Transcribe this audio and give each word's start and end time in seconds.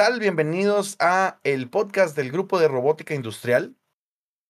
Tal? 0.00 0.18
Bienvenidos 0.18 0.96
a 0.98 1.40
el 1.44 1.68
podcast 1.68 2.16
del 2.16 2.32
grupo 2.32 2.58
de 2.58 2.68
robótica 2.68 3.12
industrial. 3.12 3.76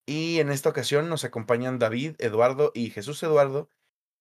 Y 0.07 0.39
en 0.39 0.49
esta 0.49 0.69
ocasión 0.69 1.09
nos 1.09 1.25
acompañan 1.25 1.81
David, 1.81 2.15
Eduardo 2.21 2.71
y 2.73 2.91
Jesús 2.91 3.21
Eduardo 3.25 3.69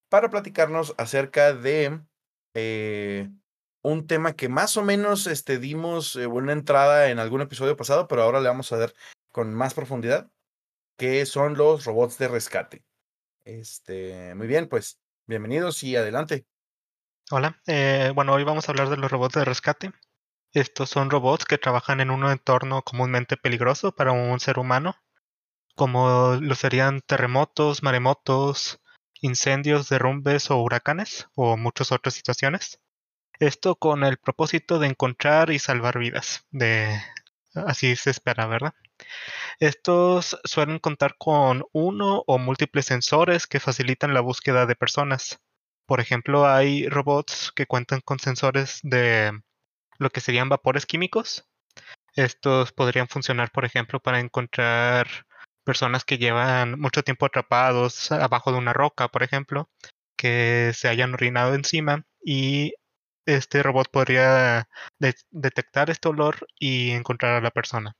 para 0.08 0.28
platicarnos 0.28 0.92
acerca 0.98 1.52
de 1.52 2.00
eh, 2.54 3.30
un 3.80 4.08
tema 4.08 4.32
que 4.32 4.48
más 4.48 4.76
o 4.76 4.82
menos 4.82 5.28
este, 5.28 5.58
dimos 5.58 6.16
eh, 6.16 6.26
una 6.26 6.52
entrada 6.52 7.10
en 7.10 7.20
algún 7.20 7.42
episodio 7.42 7.76
pasado, 7.76 8.08
pero 8.08 8.24
ahora 8.24 8.40
le 8.40 8.48
vamos 8.48 8.72
a 8.72 8.78
dar 8.78 8.92
con 9.30 9.54
más 9.54 9.72
profundidad, 9.72 10.32
que 10.98 11.24
son 11.26 11.56
los 11.56 11.84
robots 11.84 12.18
de 12.18 12.26
rescate. 12.26 12.82
Este, 13.44 14.34
muy 14.34 14.48
bien, 14.48 14.68
pues 14.68 14.98
bienvenidos 15.28 15.80
y 15.84 15.94
adelante. 15.94 16.44
Hola, 17.30 17.62
eh, 17.68 18.10
bueno, 18.16 18.34
hoy 18.34 18.42
vamos 18.42 18.68
a 18.68 18.72
hablar 18.72 18.90
de 18.90 18.96
los 18.96 19.12
robots 19.12 19.36
de 19.36 19.44
rescate. 19.44 19.92
Estos 20.52 20.90
son 20.90 21.10
robots 21.10 21.44
que 21.44 21.58
trabajan 21.58 22.00
en 22.00 22.10
un 22.10 22.24
entorno 22.24 22.82
comúnmente 22.82 23.36
peligroso 23.36 23.92
para 23.92 24.10
un 24.10 24.40
ser 24.40 24.58
humano, 24.58 24.96
como 25.76 26.38
lo 26.40 26.54
serían 26.56 27.00
terremotos, 27.02 27.82
maremotos, 27.84 28.80
incendios, 29.20 29.88
derrumbes 29.88 30.50
o 30.50 30.58
huracanes, 30.58 31.28
o 31.34 31.56
muchas 31.56 31.92
otras 31.92 32.14
situaciones. 32.14 32.80
Esto 33.38 33.76
con 33.76 34.02
el 34.04 34.18
propósito 34.18 34.78
de 34.78 34.88
encontrar 34.88 35.50
y 35.50 35.58
salvar 35.58 35.98
vidas. 35.98 36.46
De 36.50 37.00
así 37.54 37.94
se 37.94 38.10
espera, 38.10 38.46
¿verdad? 38.46 38.74
Estos 39.60 40.38
suelen 40.44 40.78
contar 40.78 41.14
con 41.16 41.64
uno 41.72 42.24
o 42.26 42.38
múltiples 42.38 42.86
sensores 42.86 43.46
que 43.46 43.60
facilitan 43.60 44.14
la 44.14 44.20
búsqueda 44.20 44.66
de 44.66 44.74
personas. 44.74 45.38
Por 45.86 46.00
ejemplo, 46.00 46.48
hay 46.48 46.88
robots 46.88 47.52
que 47.54 47.66
cuentan 47.66 48.00
con 48.00 48.18
sensores 48.18 48.80
de 48.82 49.32
lo 50.00 50.10
que 50.10 50.20
serían 50.20 50.48
vapores 50.48 50.86
químicos. 50.86 51.46
Estos 52.16 52.72
podrían 52.72 53.06
funcionar, 53.06 53.52
por 53.52 53.64
ejemplo, 53.64 54.00
para 54.00 54.18
encontrar 54.18 55.06
personas 55.62 56.04
que 56.04 56.18
llevan 56.18 56.80
mucho 56.80 57.04
tiempo 57.04 57.26
atrapados 57.26 58.10
abajo 58.10 58.50
de 58.50 58.58
una 58.58 58.72
roca, 58.72 59.08
por 59.08 59.22
ejemplo, 59.22 59.70
que 60.16 60.72
se 60.74 60.88
hayan 60.88 61.14
orinado 61.14 61.54
encima 61.54 62.04
y 62.24 62.74
este 63.26 63.62
robot 63.62 63.88
podría 63.90 64.68
detectar 65.30 65.90
este 65.90 66.08
olor 66.08 66.46
y 66.58 66.90
encontrar 66.90 67.36
a 67.36 67.40
la 67.40 67.50
persona. 67.50 67.94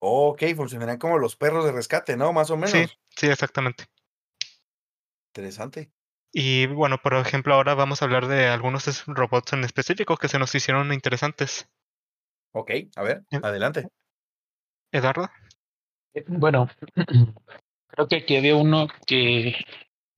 Ok, 0.00 0.42
funcionarían 0.56 0.98
como 0.98 1.18
los 1.18 1.36
perros 1.36 1.64
de 1.64 1.72
rescate, 1.72 2.16
¿no? 2.16 2.32
Más 2.32 2.50
o 2.50 2.56
menos. 2.56 2.72
Sí, 2.72 2.86
sí, 3.16 3.26
exactamente. 3.28 3.84
Interesante. 5.28 5.92
Y 6.36 6.66
bueno, 6.66 6.98
por 6.98 7.14
ejemplo, 7.14 7.54
ahora 7.54 7.74
vamos 7.74 8.02
a 8.02 8.06
hablar 8.06 8.26
de 8.26 8.48
algunos 8.48 9.06
robots 9.06 9.52
en 9.52 9.62
específico 9.62 10.16
que 10.16 10.26
se 10.26 10.40
nos 10.40 10.52
hicieron 10.52 10.92
interesantes. 10.92 11.70
Ok, 12.52 12.72
a 12.96 13.02
ver, 13.04 13.22
adelante. 13.40 13.86
Eduardo. 14.90 15.30
Eh, 16.12 16.24
bueno, 16.26 16.68
creo 17.86 18.08
que 18.08 18.16
aquí 18.16 18.36
había 18.36 18.56
uno 18.56 18.88
que 19.06 19.64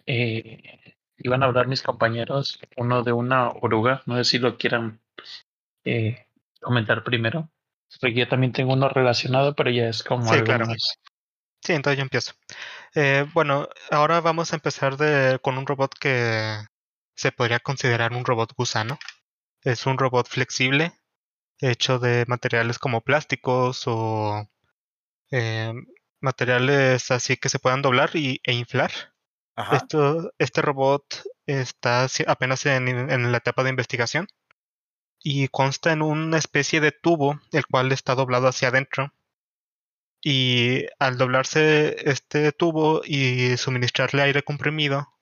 eh, 0.06 0.94
iban 1.18 1.42
a 1.42 1.46
hablar 1.46 1.68
mis 1.68 1.82
compañeros, 1.82 2.60
uno 2.78 3.02
de 3.02 3.12
una 3.12 3.50
oruga, 3.50 4.02
no 4.06 4.16
sé 4.16 4.24
si 4.24 4.38
lo 4.38 4.56
quieran 4.56 5.02
eh, 5.84 6.28
comentar 6.62 7.04
primero, 7.04 7.50
porque 8.00 8.20
yo 8.20 8.28
también 8.28 8.54
tengo 8.54 8.72
uno 8.72 8.88
relacionado, 8.88 9.54
pero 9.54 9.68
ya 9.68 9.90
es 9.90 10.02
como 10.02 10.32
sí, 10.32 10.40
claro. 10.40 10.64
Sí, 11.62 11.72
entonces 11.72 11.98
yo 11.98 12.02
empiezo. 12.02 12.32
Eh, 12.94 13.26
bueno, 13.34 13.68
ahora 13.90 14.20
vamos 14.20 14.52
a 14.52 14.56
empezar 14.56 14.96
de, 14.96 15.38
con 15.40 15.58
un 15.58 15.66
robot 15.66 15.94
que 15.98 16.58
se 17.14 17.32
podría 17.32 17.60
considerar 17.60 18.12
un 18.12 18.24
robot 18.24 18.52
gusano. 18.56 18.98
Es 19.62 19.86
un 19.86 19.98
robot 19.98 20.28
flexible, 20.28 20.92
hecho 21.58 21.98
de 21.98 22.24
materiales 22.28 22.78
como 22.78 23.00
plásticos 23.02 23.84
o 23.86 24.48
eh, 25.30 25.72
materiales 26.20 27.10
así 27.10 27.36
que 27.36 27.48
se 27.48 27.58
puedan 27.58 27.82
doblar 27.82 28.10
y, 28.14 28.40
e 28.44 28.52
inflar. 28.52 28.92
Esto, 29.72 30.32
este 30.38 30.60
robot 30.60 31.22
está 31.46 32.06
apenas 32.26 32.66
en, 32.66 32.88
en 32.88 33.32
la 33.32 33.38
etapa 33.38 33.64
de 33.64 33.70
investigación 33.70 34.28
y 35.22 35.48
consta 35.48 35.92
en 35.92 36.02
una 36.02 36.36
especie 36.36 36.80
de 36.80 36.92
tubo, 36.92 37.40
el 37.52 37.66
cual 37.66 37.90
está 37.90 38.14
doblado 38.14 38.48
hacia 38.48 38.68
adentro 38.68 39.12
y 40.28 40.88
al 40.98 41.18
doblarse 41.18 41.94
este 42.10 42.50
tubo 42.50 43.00
y 43.04 43.56
suministrarle 43.58 44.22
aire 44.22 44.42
comprimido, 44.42 45.14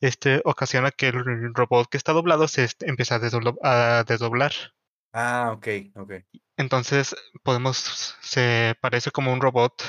este 0.00 0.40
ocasiona 0.42 0.90
que 0.90 1.08
el 1.08 1.52
robot 1.52 1.90
que 1.90 1.98
está 1.98 2.14
doblado 2.14 2.48
se 2.48 2.66
empieza 2.80 3.16
a, 3.16 4.04
desdoblar. 4.04 4.52
Ah, 5.12 5.52
ok, 5.54 5.68
ok. 5.96 6.12
Entonces 6.56 7.14
podemos, 7.42 8.16
se 8.22 8.74
parece 8.80 9.10
como 9.10 9.34
un 9.34 9.42
robot 9.42 9.82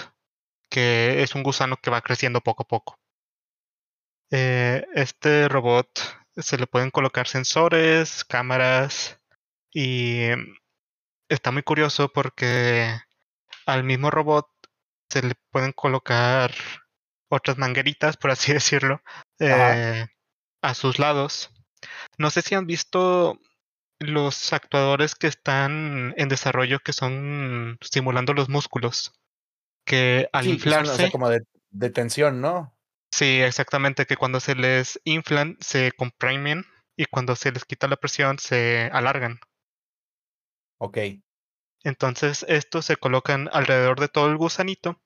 que 0.69 1.23
es 1.23 1.35
un 1.35 1.43
gusano 1.43 1.77
que 1.77 1.89
va 1.89 2.01
creciendo 2.01 2.41
poco 2.41 2.63
a 2.63 2.67
poco. 2.67 2.99
Eh, 4.29 4.85
este 4.93 5.47
robot 5.47 5.87
se 6.35 6.57
le 6.57 6.67
pueden 6.67 6.91
colocar 6.91 7.29
sensores, 7.29 8.25
cámaras 8.25 9.21
y 9.71 10.23
está 11.29 11.51
muy 11.51 11.63
curioso 11.63 12.09
porque 12.11 12.99
al 13.69 13.83
mismo 13.83 14.09
robot 14.09 14.47
se 15.09 15.21
le 15.21 15.35
pueden 15.51 15.71
colocar 15.71 16.53
otras 17.29 17.57
mangueritas, 17.57 18.17
por 18.17 18.31
así 18.31 18.53
decirlo, 18.53 19.01
eh, 19.39 20.07
a 20.61 20.73
sus 20.73 20.99
lados. 20.99 21.51
No 22.17 22.29
sé 22.29 22.41
si 22.41 22.55
han 22.55 22.65
visto 22.65 23.39
los 23.99 24.53
actuadores 24.53 25.15
que 25.15 25.27
están 25.27 26.13
en 26.17 26.29
desarrollo 26.29 26.79
que 26.79 26.93
son 26.93 27.77
simulando 27.81 28.33
los 28.33 28.49
músculos. 28.49 29.13
Que 29.85 30.29
al 30.33 30.47
inflarse. 30.47 31.11
como 31.11 31.29
de, 31.29 31.41
de, 31.69 31.89
tensión, 31.89 32.41
¿no? 32.41 32.75
Sí, 33.11 33.41
exactamente. 33.41 34.05
Que 34.05 34.17
cuando 34.17 34.39
se 34.39 34.55
les 34.55 34.99
inflan, 35.03 35.57
se 35.61 35.91
comprimen 35.93 36.65
y 36.95 37.05
cuando 37.05 37.35
se 37.35 37.51
les 37.51 37.65
quita 37.65 37.87
la 37.87 37.95
presión, 37.95 38.39
se 38.39 38.89
alargan. 38.93 39.39
Ok. 40.77 40.97
Entonces 41.83 42.45
estos 42.47 42.85
se 42.85 42.97
colocan 42.97 43.49
alrededor 43.51 43.99
de 43.99 44.07
todo 44.07 44.29
el 44.29 44.37
gusanito. 44.37 45.01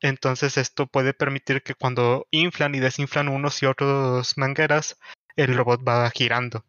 Entonces 0.00 0.56
esto 0.56 0.86
puede 0.86 1.12
permitir 1.12 1.62
que 1.62 1.74
cuando 1.74 2.26
inflan 2.30 2.74
y 2.74 2.80
desinflan 2.80 3.28
unos 3.28 3.62
y 3.62 3.66
otros 3.66 4.36
mangueras, 4.36 4.98
el 5.36 5.56
robot 5.56 5.86
va 5.86 6.10
girando. 6.10 6.64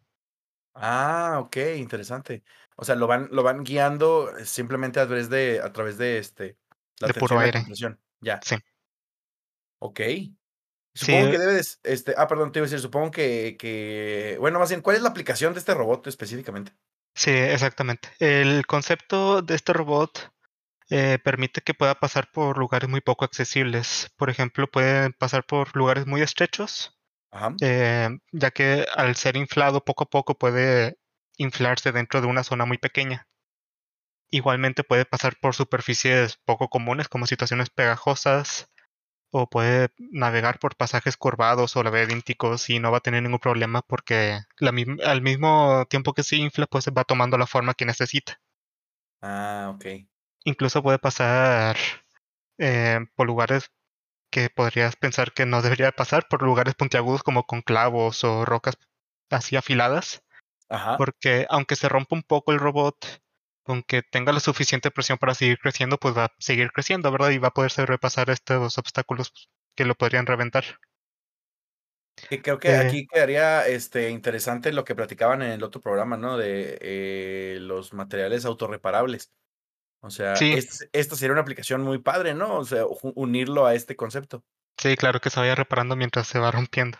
Ah, 0.74 1.38
ok, 1.40 1.56
interesante. 1.76 2.44
O 2.76 2.84
sea, 2.84 2.94
lo 2.94 3.06
van, 3.06 3.28
lo 3.30 3.42
van 3.42 3.64
guiando 3.64 4.36
eh, 4.36 4.44
simplemente 4.44 5.00
a 5.00 5.06
través 5.06 5.28
de, 5.28 5.60
a 5.62 5.72
través 5.72 5.98
de 5.98 6.18
este, 6.18 6.56
la 7.00 7.08
de 7.08 7.14
puro 7.14 7.38
aire. 7.38 7.64
Ya. 8.20 8.40
Sí. 8.42 8.56
Ok. 9.78 10.00
Supongo 10.94 11.30
que 11.30 11.38
debes, 11.38 11.80
este, 11.84 12.14
ah, 12.16 12.28
perdón, 12.28 12.52
te 12.52 12.58
iba 12.58 12.64
a 12.64 12.68
decir, 12.68 12.80
supongo 12.80 13.10
que, 13.10 13.56
que, 13.58 14.36
bueno, 14.38 14.58
más 14.58 14.68
bien, 14.68 14.82
¿cuál 14.82 14.96
es 14.96 15.02
la 15.02 15.08
aplicación 15.08 15.54
de 15.54 15.58
este 15.58 15.74
robot 15.74 16.06
específicamente? 16.06 16.72
Sí, 17.14 17.30
exactamente. 17.30 18.10
El 18.18 18.66
concepto 18.66 19.42
de 19.42 19.54
este 19.54 19.72
robot 19.72 20.30
eh, 20.90 21.18
permite 21.24 21.62
que 21.62 21.74
pueda 21.74 21.96
pasar 22.00 22.30
por 22.32 22.58
lugares 22.58 22.88
muy 22.90 23.00
poco 23.02 23.24
accesibles. 23.24 24.10
Por 24.16 24.30
ejemplo, 24.30 24.68
puede 24.70 25.12
pasar 25.12 25.44
por 25.46 25.76
lugares 25.76 26.06
muy 26.06 26.22
estrechos, 26.22 26.98
eh, 27.60 28.10
ya 28.32 28.52
que 28.52 28.86
al 28.96 29.16
ser 29.16 29.36
inflado 29.36 29.84
poco 29.84 30.04
a 30.04 30.10
poco 30.10 30.36
puede 30.38 30.98
inflarse 31.38 31.92
dentro 31.92 32.20
de 32.22 32.28
una 32.28 32.44
zona 32.44 32.66
muy 32.66 32.78
pequeña. 32.78 33.28
Igualmente 34.32 34.82
puede 34.82 35.04
pasar 35.04 35.36
por 35.40 35.54
superficies 35.54 36.36
poco 36.44 36.68
comunes 36.68 37.08
como 37.08 37.28
situaciones 37.28 37.70
pegajosas, 37.70 38.68
o 39.34 39.48
puede 39.48 39.88
navegar 39.98 40.58
por 40.58 40.76
pasajes 40.76 41.16
curvados 41.16 41.74
o 41.74 41.82
laberinticos 41.82 42.68
y 42.68 42.78
no 42.78 42.92
va 42.92 42.98
a 42.98 43.00
tener 43.00 43.22
ningún 43.22 43.38
problema 43.38 43.80
porque 43.80 44.40
al 45.04 45.22
mismo 45.22 45.86
tiempo 45.86 46.12
que 46.12 46.22
se 46.22 46.36
infla, 46.36 46.66
pues 46.66 46.86
va 46.86 47.04
tomando 47.04 47.38
la 47.38 47.46
forma 47.46 47.72
que 47.72 47.86
necesita. 47.86 48.38
Ah, 49.22 49.72
ok. 49.74 49.86
Incluso 50.44 50.82
puede 50.82 50.98
pasar 50.98 51.76
eh, 52.58 53.00
por 53.16 53.26
lugares 53.26 53.72
que 54.30 54.50
podrías 54.50 54.96
pensar 54.96 55.32
que 55.32 55.46
no 55.46 55.62
debería 55.62 55.92
pasar, 55.92 56.28
por 56.28 56.42
lugares 56.42 56.74
puntiagudos 56.74 57.22
como 57.22 57.44
con 57.44 57.62
clavos 57.62 58.24
o 58.24 58.44
rocas 58.44 58.76
así 59.30 59.56
afiladas. 59.56 60.22
Ajá. 60.68 60.98
Porque 60.98 61.46
aunque 61.48 61.76
se 61.76 61.88
rompa 61.88 62.16
un 62.16 62.22
poco 62.22 62.52
el 62.52 62.58
robot, 62.58 62.96
aunque 63.64 64.02
tenga 64.02 64.32
la 64.32 64.40
suficiente 64.40 64.90
presión 64.90 65.18
para 65.18 65.34
seguir 65.34 65.58
creciendo, 65.58 65.98
pues 65.98 66.16
va 66.16 66.26
a 66.26 66.32
seguir 66.38 66.70
creciendo, 66.72 67.10
¿verdad? 67.12 67.30
Y 67.30 67.38
va 67.38 67.48
a 67.48 67.52
poder 67.52 67.70
sobrepasar 67.70 68.30
estos 68.30 68.78
obstáculos 68.78 69.32
que 69.76 69.84
lo 69.84 69.94
podrían 69.94 70.26
reventar. 70.26 70.64
Y 72.30 72.38
creo 72.38 72.58
que 72.58 72.68
Eh. 72.68 72.76
aquí 72.76 73.06
quedaría 73.06 73.66
este, 73.66 74.10
interesante 74.10 74.72
lo 74.72 74.84
que 74.84 74.94
platicaban 74.94 75.42
en 75.42 75.50
el 75.52 75.62
otro 75.62 75.80
programa, 75.80 76.16
¿no? 76.16 76.36
De 76.36 76.78
eh, 76.80 77.58
los 77.60 77.92
materiales 77.94 78.44
autorreparables. 78.44 79.32
O 80.00 80.10
sea, 80.10 80.36
Sí. 80.36 80.52
este- 80.52 80.88
esta 80.92 81.16
sería 81.16 81.32
una 81.32 81.42
aplicación 81.42 81.80
muy 81.82 81.98
padre, 81.98 82.34
¿no? 82.34 82.58
O 82.58 82.64
sea, 82.64 82.84
unirlo 83.14 83.66
a 83.66 83.74
este 83.74 83.96
concepto. 83.96 84.44
Sí, 84.76 84.96
claro 84.96 85.20
que 85.20 85.30
se 85.30 85.40
vaya 85.40 85.54
reparando 85.54 85.96
mientras 85.96 86.26
se 86.26 86.38
va 86.38 86.50
rompiendo. 86.50 86.98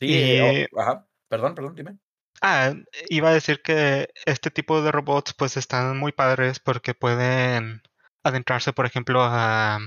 Sí, 0.00 0.12
eh, 0.14 0.68
Y- 0.70 0.74
oh, 0.74 0.80
ajá. 0.80 1.06
Perdón, 1.28 1.54
perdón, 1.54 1.74
dime. 1.74 1.98
Ah, 2.44 2.74
iba 3.08 3.28
a 3.30 3.34
decir 3.34 3.62
que 3.62 4.08
este 4.26 4.50
tipo 4.50 4.82
de 4.82 4.90
robots 4.90 5.32
pues 5.34 5.56
están 5.56 5.96
muy 5.96 6.10
padres 6.12 6.58
porque 6.58 6.92
pueden 6.94 7.82
adentrarse, 8.24 8.72
por 8.72 8.84
ejemplo, 8.84 9.22
a 9.22 9.78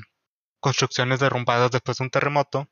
construcciones 0.62 1.19
derrumbadas 1.19 1.72
después 1.72 1.98
de 1.98 2.06
un 2.06 2.10
terremoto 2.12 2.69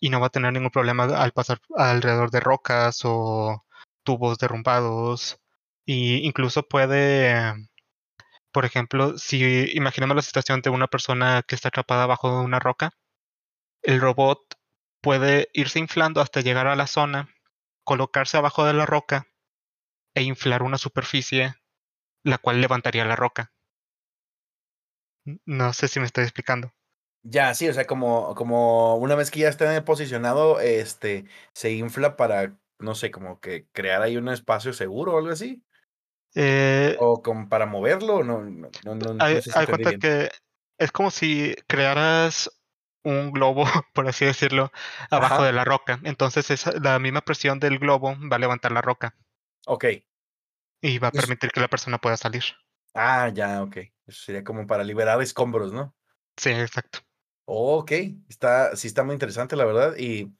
y 0.00 0.10
no 0.10 0.20
va 0.20 0.26
a 0.28 0.30
tener 0.30 0.52
ningún 0.52 0.70
problema 0.70 1.04
al 1.04 1.32
pasar 1.32 1.60
alrededor 1.76 2.30
de 2.30 2.40
rocas 2.40 3.00
o 3.04 3.64
tubos 4.04 4.38
derrumbados. 4.38 5.38
Y 5.86 6.26
incluso 6.26 6.64
puede, 6.64 7.54
por 8.52 8.64
ejemplo, 8.64 9.18
si 9.18 9.70
imaginemos 9.74 10.16
la 10.16 10.22
situación 10.22 10.62
de 10.62 10.70
una 10.70 10.88
persona 10.88 11.42
que 11.46 11.54
está 11.54 11.68
atrapada 11.68 12.06
bajo 12.06 12.42
una 12.42 12.58
roca, 12.60 12.92
el 13.82 14.00
robot 14.00 14.40
puede 15.02 15.48
irse 15.54 15.78
inflando 15.78 16.20
hasta 16.20 16.40
llegar 16.42 16.66
a 16.66 16.76
la 16.76 16.86
zona 16.86 17.28
colocarse 17.84 18.36
abajo 18.36 18.64
de 18.64 18.74
la 18.74 18.86
roca 18.86 19.28
e 20.14 20.22
inflar 20.22 20.62
una 20.62 20.78
superficie 20.78 21.54
la 22.24 22.38
cual 22.38 22.60
levantaría 22.60 23.04
la 23.04 23.16
roca. 23.16 23.52
No 25.46 25.72
sé 25.72 25.88
si 25.88 25.98
me 25.98 26.06
estoy 26.06 26.22
explicando. 26.22 26.72
Ya, 27.24 27.54
sí, 27.54 27.68
o 27.68 27.72
sea, 27.72 27.86
como, 27.86 28.34
como 28.34 28.96
una 28.96 29.14
vez 29.14 29.30
que 29.30 29.40
ya 29.40 29.48
está 29.48 29.84
posicionado, 29.84 30.58
este, 30.60 31.24
se 31.54 31.70
infla 31.72 32.16
para, 32.16 32.58
no 32.80 32.96
sé, 32.96 33.12
como 33.12 33.38
que 33.40 33.68
crear 33.70 34.02
ahí 34.02 34.16
un 34.16 34.28
espacio 34.28 34.72
seguro 34.72 35.14
o 35.14 35.18
algo 35.18 35.30
así. 35.30 35.62
Eh, 36.34 36.96
O 37.06 37.22
como 37.22 37.48
para 37.50 37.66
moverlo, 37.66 38.24
no, 38.24 38.42
no, 38.44 38.70
no, 38.84 38.94
no, 38.94 39.14
no 39.14 39.20
hay, 39.20 39.40
sé 39.40 39.52
si 39.52 39.58
hay 39.58 39.66
cuenta 39.66 39.92
bien. 39.92 40.00
que 40.00 40.30
es 40.78 40.92
como 40.92 41.10
si 41.10 41.54
crearas 41.66 42.50
un 43.04 43.32
globo, 43.32 43.64
por 43.94 44.08
así 44.08 44.24
decirlo, 44.24 44.70
abajo 45.10 45.34
Ajá. 45.36 45.44
de 45.46 45.52
la 45.52 45.64
roca. 45.64 46.00
Entonces 46.04 46.50
esa- 46.50 46.72
la 46.80 46.98
misma 46.98 47.20
presión 47.22 47.58
del 47.60 47.78
globo 47.78 48.16
va 48.30 48.36
a 48.36 48.38
levantar 48.38 48.72
la 48.72 48.80
roca 48.82 49.16
Ok. 49.66 49.84
y 50.80 50.98
va 50.98 51.08
a 51.08 51.12
permitir 51.12 51.50
que 51.50 51.60
la 51.60 51.68
persona 51.68 51.98
pueda 51.98 52.16
salir. 52.16 52.42
Ah, 52.94 53.28
ya, 53.32 53.62
ok. 53.62 53.76
Eso 54.06 54.22
sería 54.24 54.44
como 54.44 54.66
para 54.66 54.84
liberar 54.84 55.20
escombros, 55.22 55.72
¿no? 55.72 55.94
Sí, 56.36 56.50
exacto. 56.50 57.00
Ok, 57.44 57.92
está, 58.28 58.76
sí 58.76 58.86
está 58.88 59.02
muy 59.02 59.14
interesante, 59.14 59.56
la 59.56 59.64
verdad. 59.64 59.96
Y 59.96 60.32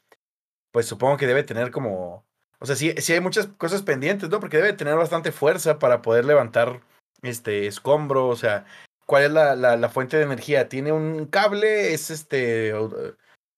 pues 0.71 0.87
supongo 0.87 1.17
que 1.17 1.27
debe 1.27 1.43
tener 1.43 1.71
como. 1.71 2.27
O 2.59 2.67
sea, 2.67 2.77
sí, 2.77 2.95
sí 2.99 3.13
hay 3.13 3.21
muchas 3.21 3.47
cosas 3.49 3.83
pendientes, 3.83 4.29
¿no? 4.31 4.39
Porque 4.41 4.57
debe 4.57 4.73
tener 4.73 4.95
bastante 4.95 5.33
fuerza 5.33 5.79
para 5.79 6.01
poder 6.01 6.25
levantar 6.25 6.81
este 7.23 7.67
escombro. 7.67 8.29
O 8.29 8.37
sea, 8.37 8.65
¿cuál 9.07 9.25
es 9.25 9.31
la, 9.31 9.55
la, 9.57 9.77
la 9.77 9.89
fuente 9.89 10.17
de 10.17 10.25
energía? 10.25 10.69
¿Tiene 10.69 10.93
un 10.93 11.27
cable? 11.27 11.93
¿Es 11.95 12.11
este 12.11 12.73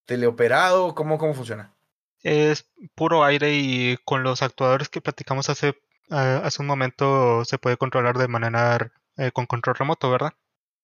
teleoperado? 0.07 0.95
¿Cómo, 0.95 1.19
cómo 1.19 1.35
funciona? 1.35 1.75
Es 2.23 2.71
puro 2.95 3.25
aire 3.25 3.53
y 3.55 3.97
con 4.05 4.23
los 4.23 4.43
actuadores 4.43 4.89
que 4.89 5.01
platicamos 5.01 5.51
hace, 5.51 5.75
hace 6.11 6.63
un 6.63 6.67
momento 6.67 7.45
se 7.45 7.59
puede 7.59 7.77
controlar 7.77 8.17
de 8.17 8.29
manera 8.29 8.93
eh, 9.17 9.31
con 9.33 9.47
control 9.47 9.77
remoto, 9.77 10.11
¿verdad? 10.11 10.33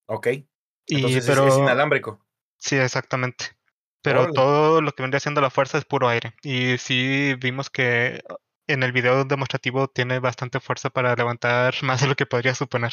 Ok. 0.06 0.26
Y, 0.28 0.96
Entonces 0.96 1.24
es- 1.24 1.26
pero 1.26 1.48
es, 1.48 1.58
inalámbrico. 1.58 2.20
sí, 2.58 2.76
exactamente. 2.76 3.56
Pero 4.02 4.20
Órale. 4.22 4.34
todo 4.34 4.80
lo 4.80 4.92
que 4.92 5.02
vendría 5.02 5.20
siendo 5.20 5.40
la 5.40 5.50
fuerza 5.50 5.78
es 5.78 5.84
puro 5.84 6.08
aire. 6.08 6.34
Y 6.42 6.78
sí 6.78 7.34
vimos 7.34 7.68
que 7.68 8.22
en 8.66 8.82
el 8.82 8.92
video 8.92 9.24
demostrativo 9.24 9.88
tiene 9.88 10.18
bastante 10.20 10.60
fuerza 10.60 10.90
para 10.90 11.14
levantar 11.14 11.74
más 11.82 12.00
de 12.00 12.06
lo 12.08 12.16
que 12.16 12.26
podría 12.26 12.54
suponer. 12.54 12.92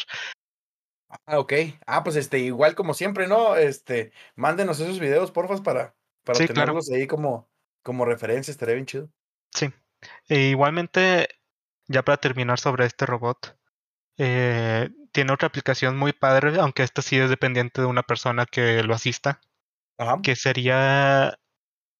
Ah, 1.09 1.39
ok. 1.39 1.53
Ah, 1.85 2.03
pues 2.03 2.15
este, 2.15 2.39
igual 2.39 2.75
como 2.75 2.93
siempre, 2.93 3.27
¿no? 3.27 3.55
Este, 3.55 4.11
mándenos 4.35 4.79
esos 4.79 4.99
videos, 4.99 5.31
porfas, 5.31 5.61
para, 5.61 5.95
para 6.23 6.39
Sí, 6.39 6.47
claro. 6.47 6.61
tenerlos 6.61 6.91
ahí 6.91 7.07
como, 7.07 7.49
como 7.83 8.05
referencia, 8.05 8.51
estaría 8.51 8.75
bien 8.75 8.85
chido. 8.85 9.09
Sí. 9.53 9.73
E 10.27 10.49
igualmente, 10.49 11.27
ya 11.87 12.03
para 12.03 12.17
terminar 12.17 12.59
sobre 12.59 12.85
este 12.85 13.05
robot, 13.05 13.57
eh, 14.17 14.89
tiene 15.11 15.31
otra 15.33 15.47
aplicación 15.47 15.97
muy 15.97 16.13
padre, 16.13 16.59
aunque 16.59 16.83
esta 16.83 17.01
sí 17.01 17.17
es 17.17 17.29
dependiente 17.29 17.81
de 17.81 17.87
una 17.87 18.03
persona 18.03 18.45
que 18.45 18.83
lo 18.83 18.93
asista, 18.93 19.39
Ajá. 19.97 20.19
que 20.21 20.35
sería 20.35 21.39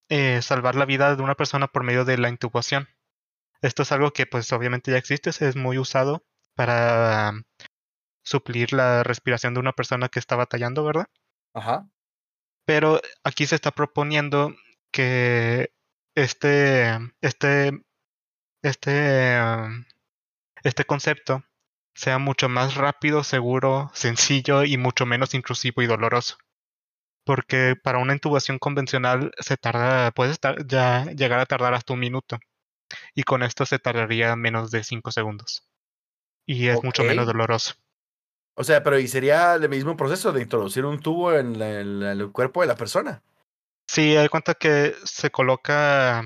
eh, 0.10 0.42
salvar 0.42 0.76
la 0.76 0.86
vida 0.86 1.16
de 1.16 1.24
una 1.24 1.36
persona 1.36 1.68
por 1.68 1.84
medio 1.84 2.06
de 2.06 2.18
la 2.18 2.30
intubación. 2.30 2.88
Esto 3.62 3.84
es 3.84 3.92
algo 3.92 4.12
que 4.12 4.26
pues 4.26 4.52
obviamente 4.54 4.92
ya 4.92 4.98
existe, 4.98 5.30
es 5.30 5.56
muy 5.56 5.78
usado 5.78 6.26
para 6.56 7.34
suplir 8.28 8.74
la 8.74 9.04
respiración 9.04 9.54
de 9.54 9.62
una 9.62 9.72
persona 9.72 10.10
que 10.10 10.20
está 10.20 10.36
batallando, 10.36 10.84
¿verdad? 10.84 11.08
Ajá. 11.54 11.88
Pero 12.66 13.00
aquí 13.24 13.46
se 13.48 13.56
está 13.56 13.72
proponiendo 13.72 14.54
que 14.92 15.72
este, 16.14 16.98
este, 17.22 17.72
este, 18.62 19.42
um, 19.42 19.86
este 20.64 20.84
concepto 20.84 21.44
sea 21.96 22.20
mucho 22.20 22.50
más 22.50 22.76
rápido, 22.76 23.24
seguro, 23.24 23.90
sencillo 23.94 24.66
y 24.66 24.78
mucho 24.78 25.06
menos 25.06 25.34
intrusivo 25.34 25.82
y 25.82 25.88
doloroso. 25.88 26.38
Porque 27.24 27.76
para 27.82 28.00
una 28.00 28.14
intubación 28.14 28.60
convencional 28.60 29.32
se 29.40 29.56
tarda, 29.56 30.12
puede 30.12 30.32
estar, 30.32 30.68
ya 30.68 31.06
llegar 31.06 31.40
a 31.40 31.46
tardar 31.46 31.74
hasta 31.74 31.94
un 31.94 32.00
minuto. 32.00 32.40
Y 33.16 33.24
con 33.24 33.42
esto 33.42 33.66
se 33.66 33.80
tardaría 33.80 34.36
menos 34.36 34.70
de 34.72 34.84
5 34.84 35.12
segundos. 35.12 35.66
Y 36.46 36.68
es 36.68 36.84
mucho 36.84 37.04
menos 37.04 37.26
doloroso. 37.26 37.76
O 38.60 38.64
sea, 38.64 38.82
pero 38.84 38.98
y 38.98 39.08
sería 39.08 39.54
el 39.56 39.70
mismo 39.70 39.96
proceso 39.96 40.32
de 40.34 40.42
introducir 40.42 40.84
un 40.86 41.00
tubo 41.00 41.32
en, 41.34 41.60
la- 41.60 41.80
en 41.80 42.00
la- 42.00 42.12
en 42.14 42.20
el 42.22 42.32
cuerpo 42.32 42.62
de 42.62 42.68
la 42.68 42.76
persona. 42.76 43.22
Sí, 43.88 44.18
hay 44.18 44.28
cuenta 44.30 44.56
que 44.56 44.96
se 45.04 45.30
coloca 45.30 46.24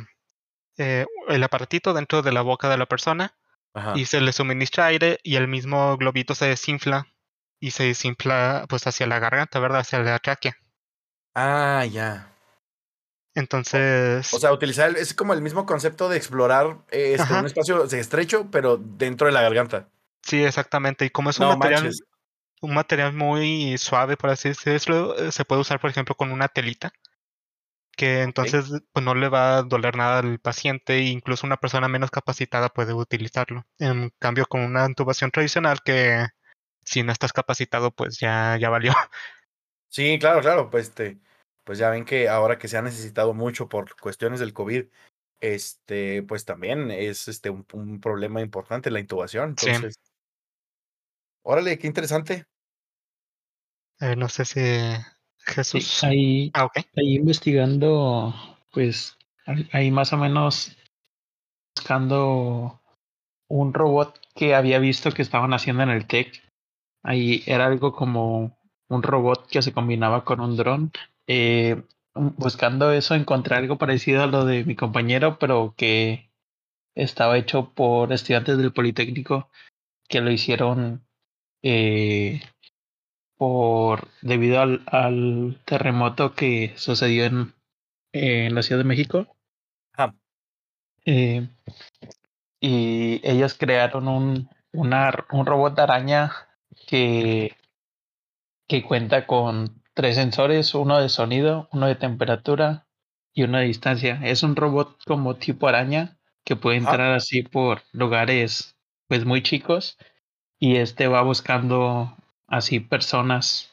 eh, 0.78 1.06
el 1.28 1.44
aparatito 1.44 1.94
dentro 1.94 2.22
de 2.22 2.32
la 2.32 2.42
boca 2.42 2.70
de 2.70 2.78
la 2.78 2.86
persona 2.88 3.36
Ajá. 3.74 3.94
y 3.98 4.06
se 4.06 4.22
le 4.22 4.32
suministra 4.34 4.86
aire 4.88 5.20
y 5.24 5.36
el 5.36 5.48
mismo 5.48 5.98
globito 5.98 6.34
se 6.34 6.46
desinfla 6.48 7.06
y 7.60 7.72
se 7.72 7.84
desinfla 7.84 8.66
pues 8.70 8.88
hacia 8.88 9.06
la 9.08 9.20
garganta, 9.20 9.60
¿verdad? 9.60 9.82
Hacia 9.82 10.00
la 10.00 10.18
tráquea. 10.20 10.56
Ah, 11.36 11.86
ya. 11.86 12.34
Entonces, 13.36 14.34
O 14.34 14.40
sea, 14.40 14.52
utilizar 14.52 14.90
el- 14.90 14.98
es 14.98 15.14
como 15.14 15.34
el 15.34 15.42
mismo 15.42 15.66
concepto 15.66 16.10
de 16.10 16.18
explorar 16.18 16.80
eh, 16.92 17.16
este, 17.18 17.34
un 17.34 17.46
espacio 17.46 17.84
estrecho, 17.86 18.50
pero 18.52 18.78
dentro 18.78 19.28
de 19.28 19.34
la 19.34 19.42
garganta. 19.42 19.88
sí, 20.24 20.44
exactamente. 20.44 21.06
Y 21.06 21.10
como 21.10 21.30
es 21.30 21.40
un 21.40 21.48
No 21.48 21.58
material, 21.58 21.84
manches. 21.84 22.04
Un 22.62 22.74
material 22.74 23.14
muy 23.14 23.78
suave, 23.78 24.18
por 24.18 24.30
así 24.30 24.50
decirlo, 24.50 25.18
eh, 25.18 25.32
se 25.32 25.46
puede 25.46 25.62
usar, 25.62 25.80
por 25.80 25.90
ejemplo, 25.90 26.16
con 26.16 26.32
una 26.32 26.48
telita, 26.48 26.92
que 27.98 28.22
entonces 28.22 28.66
pues, 28.94 29.06
no 29.06 29.16
le 29.16 29.30
va 29.30 29.58
a 29.58 29.64
doler 29.64 29.96
nada 29.96 30.20
al 30.20 30.40
paciente 30.40 30.94
e 30.94 31.10
incluso 31.10 31.46
una 31.46 31.58
persona 31.58 31.88
menos 31.88 32.12
capacitada 32.12 32.70
puede 32.70 32.94
utilizarlo. 32.94 33.66
En 33.80 34.12
cambio, 34.20 34.46
con 34.46 34.62
una 34.62 34.86
intubación 34.86 35.32
tradicional 35.32 35.80
que 35.84 36.26
si 36.84 37.04
no 37.04 37.12
estás 37.12 37.34
capacitado, 37.34 37.92
pues 37.92 38.20
ya, 38.20 38.58
ya 38.60 38.70
valió. 38.70 38.94
Sí, 39.94 40.18
claro, 40.20 40.40
claro. 40.40 40.70
Pues, 40.70 40.88
este, 40.88 41.20
pues 41.66 41.78
ya 41.78 41.90
ven 41.90 42.06
que 42.06 42.30
ahora 42.30 42.58
que 42.58 42.70
se 42.70 42.78
ha 42.78 42.82
necesitado 42.82 43.34
mucho 43.34 43.68
por 43.68 43.94
cuestiones 44.00 44.40
del 44.40 44.54
COVID, 44.54 44.86
este, 45.42 46.24
pues 46.24 46.46
también 46.46 46.92
es 46.92 47.28
este 47.28 47.50
un, 47.50 47.66
un 47.74 48.00
problema 48.00 48.40
importante 48.40 48.90
la 48.90 49.02
intubación. 49.02 49.56
Sí. 49.58 49.68
Entonces, 49.68 50.00
órale, 51.44 51.78
qué 51.78 51.88
interesante. 51.88 52.46
Eh, 54.02 54.16
no 54.16 54.28
sé 54.28 54.46
si 54.46 54.60
Sí, 54.60 55.54
Jesús. 55.54 56.04
ahí, 56.04 56.52
Ah, 56.54 56.70
ahí 56.96 57.16
investigando, 57.16 58.34
pues 58.72 59.18
ahí- 59.46 59.68
ahí 59.72 59.92
más 59.92 60.12
o 60.14 60.18
menos 60.18 60.76
buscando 61.76 62.82
un 63.48 63.74
robot 63.74 64.20
que 64.36 64.56
había 64.56 64.80
visto 64.80 65.12
que 65.12 65.22
estaban 65.22 65.54
haciendo 65.54 65.84
en 65.84 65.90
el 65.90 66.06
TEC. 66.08 66.42
Ahí 67.04 67.44
era 67.46 67.66
algo 67.68 67.94
como 67.94 68.58
un 68.88 69.04
robot 69.04 69.48
que 69.48 69.62
se 69.62 69.74
combinaba 69.74 70.24
con 70.24 70.40
un 70.40 70.56
dron. 70.58 70.92
Eh, 71.28 71.82
buscando 72.14 72.92
eso 72.92 73.16
encontré 73.16 73.56
algo 73.56 73.78
parecido 73.78 74.24
a 74.24 74.28
lo 74.28 74.46
de 74.46 74.64
mi 74.66 74.76
compañero, 74.76 75.38
pero 75.40 75.74
que 75.78 76.30
estaba 76.96 77.38
hecho 77.38 77.74
por 77.74 78.12
estudiantes 78.14 78.58
del 78.58 78.74
Politécnico 78.74 79.50
que 80.08 80.22
lo 80.22 80.32
hicieron 80.32 81.06
eh, 81.64 82.42
por 83.42 84.08
debido 84.22 84.62
al, 84.62 84.84
al 84.86 85.60
terremoto 85.66 86.36
que 86.36 86.74
sucedió 86.78 87.26
en, 87.26 87.56
en 88.14 88.54
la 88.54 88.62
Ciudad 88.62 88.80
de 88.82 88.88
México. 88.88 89.36
Eh, 91.06 91.48
y 92.60 93.20
ellos 93.24 93.56
crearon 93.56 94.08
un, 94.08 94.50
una, 94.72 95.26
un 95.32 95.46
robot 95.46 95.80
araña 95.80 96.32
que, 96.88 97.56
que 98.68 98.84
cuenta 98.84 99.26
con 99.26 99.82
tres 99.94 100.16
sensores, 100.16 100.76
uno 100.76 101.00
de 101.00 101.10
sonido, 101.10 101.68
uno 101.72 101.88
de 101.88 101.96
temperatura 101.96 102.88
y 103.34 103.44
uno 103.44 103.58
de 103.58 103.66
distancia. 103.66 104.20
Es 104.24 104.44
un 104.44 104.56
robot 104.56 105.04
como 105.06 105.36
tipo 105.36 105.68
araña 105.68 106.20
que 106.46 106.56
puede 106.56 106.78
entrar 106.78 107.14
así 107.14 107.44
por 107.44 107.82
lugares 107.92 108.78
pues 109.08 109.26
muy 109.26 109.42
chicos 109.42 109.98
y 110.60 110.76
este 110.78 111.08
va 111.08 111.24
buscando 111.24 112.16
así 112.52 112.82
personas. 112.82 113.72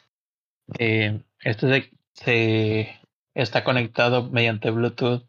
Eh, 0.78 1.20
este 1.40 1.90
se, 2.14 3.00
está 3.34 3.64
conectado 3.64 4.30
mediante 4.30 4.70
Bluetooth 4.70 5.24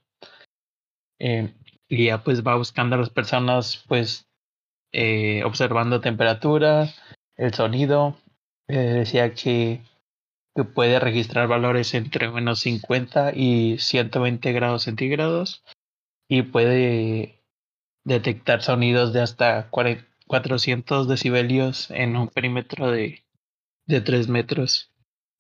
eh, 1.19 1.53
y 1.87 2.05
ya 2.05 2.23
pues 2.23 2.45
va 2.45 2.55
buscando 2.55 2.95
a 2.95 2.99
las 2.99 3.09
personas 3.09 3.83
pues 3.87 4.27
eh, 4.93 5.43
observando 5.43 5.99
temperatura, 5.99 6.93
el 7.35 7.53
sonido. 7.53 8.17
decía 8.67 9.33
que, 9.33 9.81
que 10.55 10.63
puede 10.63 10.99
registrar 10.99 11.47
valores 11.47 11.93
entre 11.95 12.29
menos 12.29 12.59
50 12.59 13.33
y 13.35 13.77
120 13.79 14.53
grados 14.53 14.83
centígrados 14.83 15.63
y 16.27 16.43
puede 16.43 17.41
detectar 18.05 18.61
sonidos 18.61 19.13
de 19.13 19.21
hasta 19.21 19.69
400 19.71 21.07
decibelios 21.07 21.89
en 21.91 22.15
un 22.15 22.27
perímetro 22.27 22.91
de, 22.91 23.23
de 23.89 24.01
3 24.01 24.29
metros. 24.29 24.91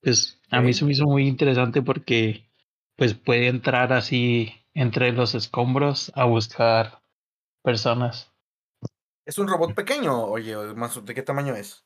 Pues 0.01 0.41
a 0.49 0.59
mí 0.59 0.73
se 0.73 0.83
me 0.83 0.91
hizo 0.91 1.05
muy 1.05 1.27
interesante 1.27 1.81
porque 1.81 2.49
pues 2.97 3.13
puede 3.13 3.47
entrar 3.47 3.93
así 3.93 4.53
entre 4.73 5.13
los 5.13 5.35
escombros 5.35 6.11
a 6.15 6.25
buscar 6.25 7.01
personas. 7.63 8.33
¿Es 9.25 9.37
un 9.37 9.47
robot 9.47 9.75
pequeño? 9.75 10.23
Oye, 10.23 10.55
¿de 10.55 11.13
qué 11.13 11.21
tamaño 11.21 11.55
es? 11.55 11.85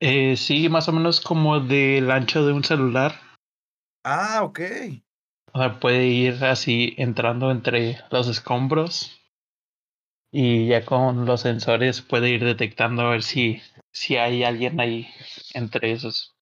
Eh, 0.00 0.36
sí, 0.36 0.68
más 0.68 0.88
o 0.88 0.92
menos 0.92 1.20
como 1.20 1.60
del 1.60 2.10
ancho 2.10 2.44
de 2.44 2.52
un 2.52 2.64
celular. 2.64 3.14
Ah, 4.04 4.40
ok. 4.42 4.60
O 5.52 5.60
sea, 5.60 5.78
puede 5.78 6.06
ir 6.06 6.44
así 6.44 6.94
entrando 6.98 7.52
entre 7.52 8.00
los 8.10 8.26
escombros 8.26 9.21
y 10.34 10.66
ya 10.66 10.84
con 10.84 11.26
los 11.26 11.42
sensores 11.42 12.00
puede 12.00 12.30
ir 12.30 12.42
detectando 12.42 13.02
a 13.02 13.10
ver 13.10 13.22
si, 13.22 13.60
si 13.92 14.16
hay 14.16 14.42
alguien 14.42 14.80
ahí 14.80 15.08
entre 15.52 15.92
esos. 15.92 16.34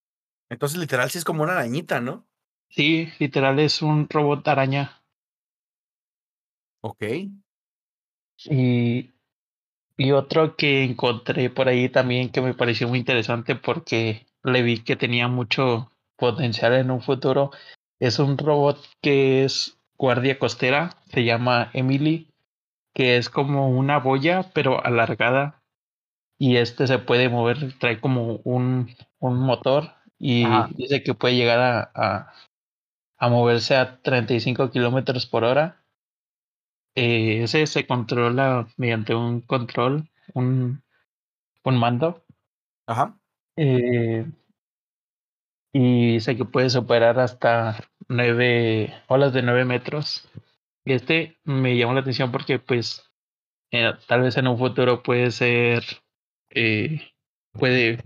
Entonces, 0.49 0.79
literal, 0.79 1.11
sí 1.11 1.17
es 1.17 1.25
como 1.25 1.43
una 1.43 1.53
arañita, 1.53 1.99
¿no? 1.99 2.25
Sí, 2.69 3.09
literal 3.19 3.59
es 3.59 3.81
un 3.81 4.07
robot 4.09 4.47
araña. 4.47 5.03
Ok. 6.79 7.03
Y, 8.45 9.11
y 9.97 10.11
otro 10.13 10.55
que 10.55 10.83
encontré 10.83 11.49
por 11.49 11.67
ahí 11.67 11.89
también 11.89 12.31
que 12.31 12.41
me 12.41 12.53
pareció 12.53 12.87
muy 12.87 12.99
interesante 12.99 13.55
porque 13.55 14.25
le 14.43 14.61
vi 14.63 14.83
que 14.83 14.95
tenía 14.95 15.27
mucho 15.27 15.91
potencial 16.15 16.73
en 16.73 16.91
un 16.91 17.01
futuro. 17.01 17.51
Es 17.99 18.19
un 18.19 18.37
robot 18.37 18.79
que 19.01 19.43
es 19.43 19.77
guardia 19.97 20.39
costera, 20.39 20.95
se 21.11 21.25
llama 21.25 21.69
Emily 21.73 22.30
que 22.93 23.17
es 23.17 23.29
como 23.29 23.69
una 23.69 23.99
boya, 23.99 24.51
pero 24.53 24.83
alargada. 24.83 25.61
Y 26.39 26.57
este 26.57 26.87
se 26.87 26.99
puede 26.99 27.29
mover, 27.29 27.77
trae 27.79 27.99
como 28.01 28.37
un, 28.43 28.89
un 29.19 29.37
motor 29.37 29.91
y 30.17 30.45
dice 30.75 31.03
que 31.03 31.13
puede 31.13 31.35
llegar 31.35 31.59
a, 31.59 31.91
a, 31.95 32.33
a 33.17 33.29
moverse 33.29 33.75
a 33.75 34.01
35 34.01 34.71
kilómetros 34.71 35.25
por 35.27 35.43
hora. 35.43 35.83
Eh, 36.95 37.43
ese 37.43 37.67
se 37.67 37.87
controla 37.87 38.67
mediante 38.77 39.15
un 39.15 39.41
control, 39.41 40.09
un, 40.33 40.83
un 41.63 41.77
mando. 41.77 42.23
Ajá. 42.87 43.17
Eh, 43.55 44.25
y 45.73 46.13
dice 46.13 46.35
que 46.35 46.45
puede 46.45 46.69
superar 46.69 47.19
hasta 47.19 47.77
nueve 48.07 48.93
olas 49.07 49.33
de 49.33 49.41
9 49.41 49.65
metros. 49.65 50.27
Este 50.85 51.37
me 51.43 51.77
llamó 51.77 51.93
la 51.93 52.01
atención 52.01 52.31
porque 52.31 52.59
pues 52.59 53.11
eh, 53.71 53.93
tal 54.07 54.21
vez 54.21 54.37
en 54.37 54.47
un 54.47 54.57
futuro 54.57 55.03
puede 55.03 55.31
ser, 55.31 55.83
eh, 56.49 57.13
puede, 57.53 58.03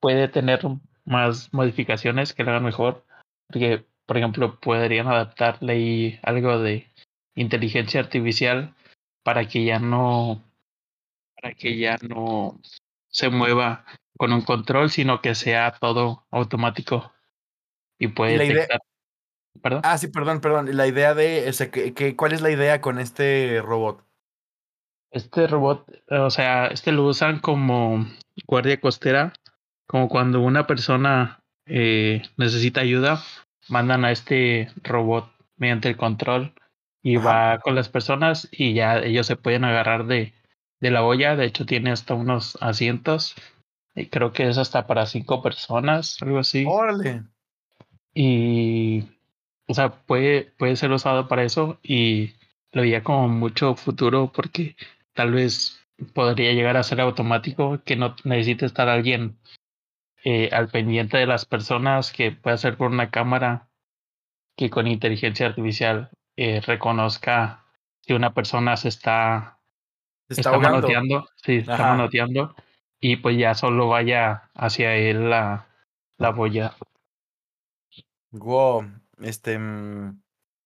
puede 0.00 0.28
tener 0.28 0.60
más 1.04 1.52
modificaciones 1.52 2.32
que 2.32 2.44
lo 2.44 2.50
hagan 2.50 2.64
mejor. 2.64 3.04
Porque, 3.48 3.84
por 4.06 4.16
ejemplo, 4.16 4.58
podrían 4.60 5.08
adaptarle 5.08 6.20
algo 6.22 6.58
de 6.58 6.90
inteligencia 7.34 8.00
artificial 8.00 8.74
para 9.22 9.46
que 9.46 9.64
ya 9.64 9.78
no, 9.78 10.42
para 11.34 11.54
que 11.54 11.78
ya 11.78 11.98
no 12.08 12.60
se 13.08 13.28
mueva 13.28 13.84
con 14.16 14.32
un 14.32 14.42
control, 14.42 14.90
sino 14.90 15.20
que 15.20 15.34
sea 15.34 15.72
todo 15.78 16.26
automático 16.30 17.12
y 17.98 18.08
puede 18.08 18.38
detectar 18.38 18.80
Ah, 19.84 19.98
sí, 19.98 20.08
perdón, 20.08 20.40
perdón. 20.40 20.74
La 20.76 20.86
idea 20.86 21.14
de, 21.14 21.48
ese, 21.48 21.70
que, 21.70 22.16
¿cuál 22.16 22.32
es 22.32 22.40
la 22.40 22.50
idea 22.50 22.80
con 22.80 22.98
este 22.98 23.60
robot? 23.62 24.04
Este 25.10 25.46
robot, 25.46 25.90
o 26.10 26.30
sea, 26.30 26.66
este 26.66 26.92
lo 26.92 27.04
usan 27.04 27.38
como 27.40 28.06
guardia 28.46 28.80
costera, 28.80 29.32
como 29.86 30.08
cuando 30.08 30.40
una 30.40 30.66
persona 30.66 31.42
eh, 31.64 32.22
necesita 32.36 32.82
ayuda, 32.82 33.22
mandan 33.68 34.04
a 34.04 34.10
este 34.10 34.68
robot 34.82 35.30
mediante 35.56 35.88
el 35.88 35.96
control 35.96 36.52
y 37.02 37.16
va 37.16 37.60
con 37.60 37.74
las 37.74 37.88
personas 37.88 38.48
y 38.50 38.74
ya 38.74 38.98
ellos 38.98 39.26
se 39.26 39.36
pueden 39.36 39.64
agarrar 39.64 40.06
de, 40.06 40.34
de 40.80 40.90
la 40.90 41.04
olla. 41.04 41.36
De 41.36 41.46
hecho, 41.46 41.66
tiene 41.66 41.92
hasta 41.92 42.14
unos 42.14 42.58
asientos. 42.60 43.34
Y 43.94 44.08
creo 44.08 44.32
que 44.32 44.48
es 44.48 44.58
hasta 44.58 44.86
para 44.86 45.06
cinco 45.06 45.42
personas, 45.42 46.20
algo 46.20 46.38
así. 46.38 46.64
Órale. 46.68 47.22
Y 48.12 49.04
o 49.68 49.74
sea, 49.74 49.90
puede, 49.90 50.52
puede 50.58 50.76
ser 50.76 50.92
usado 50.92 51.28
para 51.28 51.44
eso 51.44 51.78
y 51.82 52.34
lo 52.72 52.82
veía 52.82 53.02
como 53.02 53.28
mucho 53.28 53.74
futuro 53.74 54.30
porque 54.32 54.76
tal 55.12 55.32
vez 55.32 55.80
podría 56.14 56.52
llegar 56.52 56.76
a 56.76 56.82
ser 56.82 57.00
automático, 57.00 57.80
que 57.84 57.96
no 57.96 58.14
necesite 58.24 58.66
estar 58.66 58.88
alguien 58.88 59.38
eh, 60.24 60.50
al 60.52 60.68
pendiente 60.68 61.16
de 61.16 61.26
las 61.26 61.46
personas, 61.46 62.12
que 62.12 62.32
pueda 62.32 62.56
ser 62.58 62.76
por 62.76 62.90
una 62.90 63.10
cámara 63.10 63.68
que 64.56 64.70
con 64.70 64.86
inteligencia 64.86 65.46
artificial 65.46 66.10
eh, 66.36 66.60
reconozca 66.60 67.64
si 68.00 68.12
una 68.12 68.34
persona 68.34 68.76
se 68.76 68.88
está, 68.88 69.58
está, 70.28 70.58
manoteando, 70.58 71.28
sí, 71.36 71.56
está 71.56 71.78
manoteando, 71.78 72.54
y 73.00 73.16
pues 73.16 73.36
ya 73.38 73.54
solo 73.54 73.88
vaya 73.88 74.50
hacia 74.54 74.94
él 74.96 75.30
la, 75.30 75.66
la 76.18 76.30
boya. 76.30 76.74
Wow, 78.32 78.84
este, 79.20 79.58
mm, 79.58 80.20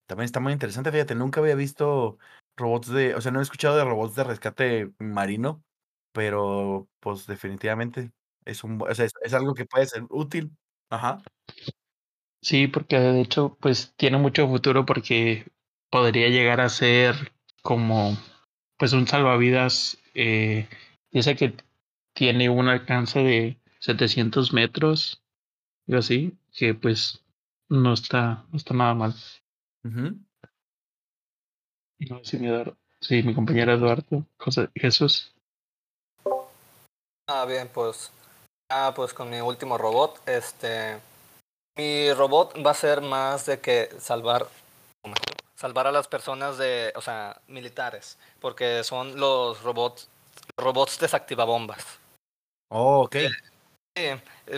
también 0.06 0.24
está 0.24 0.40
muy 0.40 0.52
interesante, 0.52 0.92
fíjate, 0.92 1.14
nunca 1.14 1.40
había 1.40 1.54
visto 1.54 2.18
robots 2.56 2.88
de, 2.88 3.14
o 3.14 3.20
sea, 3.20 3.32
no 3.32 3.40
he 3.40 3.42
escuchado 3.42 3.76
de 3.76 3.84
robots 3.84 4.14
de 4.16 4.24
rescate 4.24 4.90
marino, 4.98 5.62
pero 6.12 6.88
pues 7.00 7.26
definitivamente 7.26 8.12
es 8.44 8.64
un, 8.64 8.80
o 8.82 8.94
sea, 8.94 9.06
es, 9.06 9.34
algo 9.34 9.54
que 9.54 9.66
puede 9.66 9.86
ser 9.86 10.04
útil. 10.10 10.50
Ajá. 10.90 11.22
Sí, 12.42 12.66
porque 12.68 12.98
de 12.98 13.20
hecho, 13.20 13.56
pues 13.60 13.92
tiene 13.96 14.18
mucho 14.18 14.48
futuro 14.48 14.86
porque 14.86 15.46
podría 15.90 16.28
llegar 16.28 16.60
a 16.60 16.68
ser 16.68 17.32
como, 17.62 18.16
pues 18.78 18.92
un 18.92 19.06
salvavidas. 19.06 19.98
Eh, 20.14 20.68
dice 21.12 21.36
que 21.36 21.54
tiene 22.14 22.48
un 22.50 22.68
alcance 22.68 23.20
de 23.20 23.58
700 23.80 24.52
metros, 24.52 25.22
y 25.86 25.96
así, 25.96 26.38
que 26.52 26.74
pues 26.74 27.24
no 27.70 27.94
está, 27.94 28.44
no 28.50 28.56
está 28.56 28.74
nada 28.74 28.94
mal. 28.94 29.14
No, 32.08 32.24
sí, 32.24 32.38
mi, 32.38 32.48
sí, 33.00 33.22
mi 33.22 33.34
compañero 33.34 33.72
Eduardo, 33.72 34.26
José, 34.38 34.68
Jesús. 34.74 35.34
Ah, 37.26 37.44
bien, 37.46 37.70
pues. 37.72 38.10
Ah, 38.70 38.92
pues 38.94 39.14
con 39.14 39.30
mi 39.30 39.40
último 39.40 39.78
robot, 39.78 40.28
este. 40.28 41.00
Mi 41.76 42.12
robot 42.12 42.54
va 42.64 42.72
a 42.72 42.74
ser 42.74 43.00
más 43.00 43.46
de 43.46 43.60
que 43.60 43.88
salvar. 43.98 44.48
Salvar 45.54 45.86
a 45.86 45.92
las 45.92 46.08
personas 46.08 46.58
de. 46.58 46.92
O 46.96 47.00
sea, 47.00 47.40
militares. 47.48 48.18
Porque 48.40 48.82
son 48.82 49.18
los 49.18 49.62
robots. 49.62 50.08
Robots 50.56 50.98
desactivabombas. 50.98 51.98
Oh, 52.68 53.04
ok. 53.04 53.14
Eh, 53.16 53.30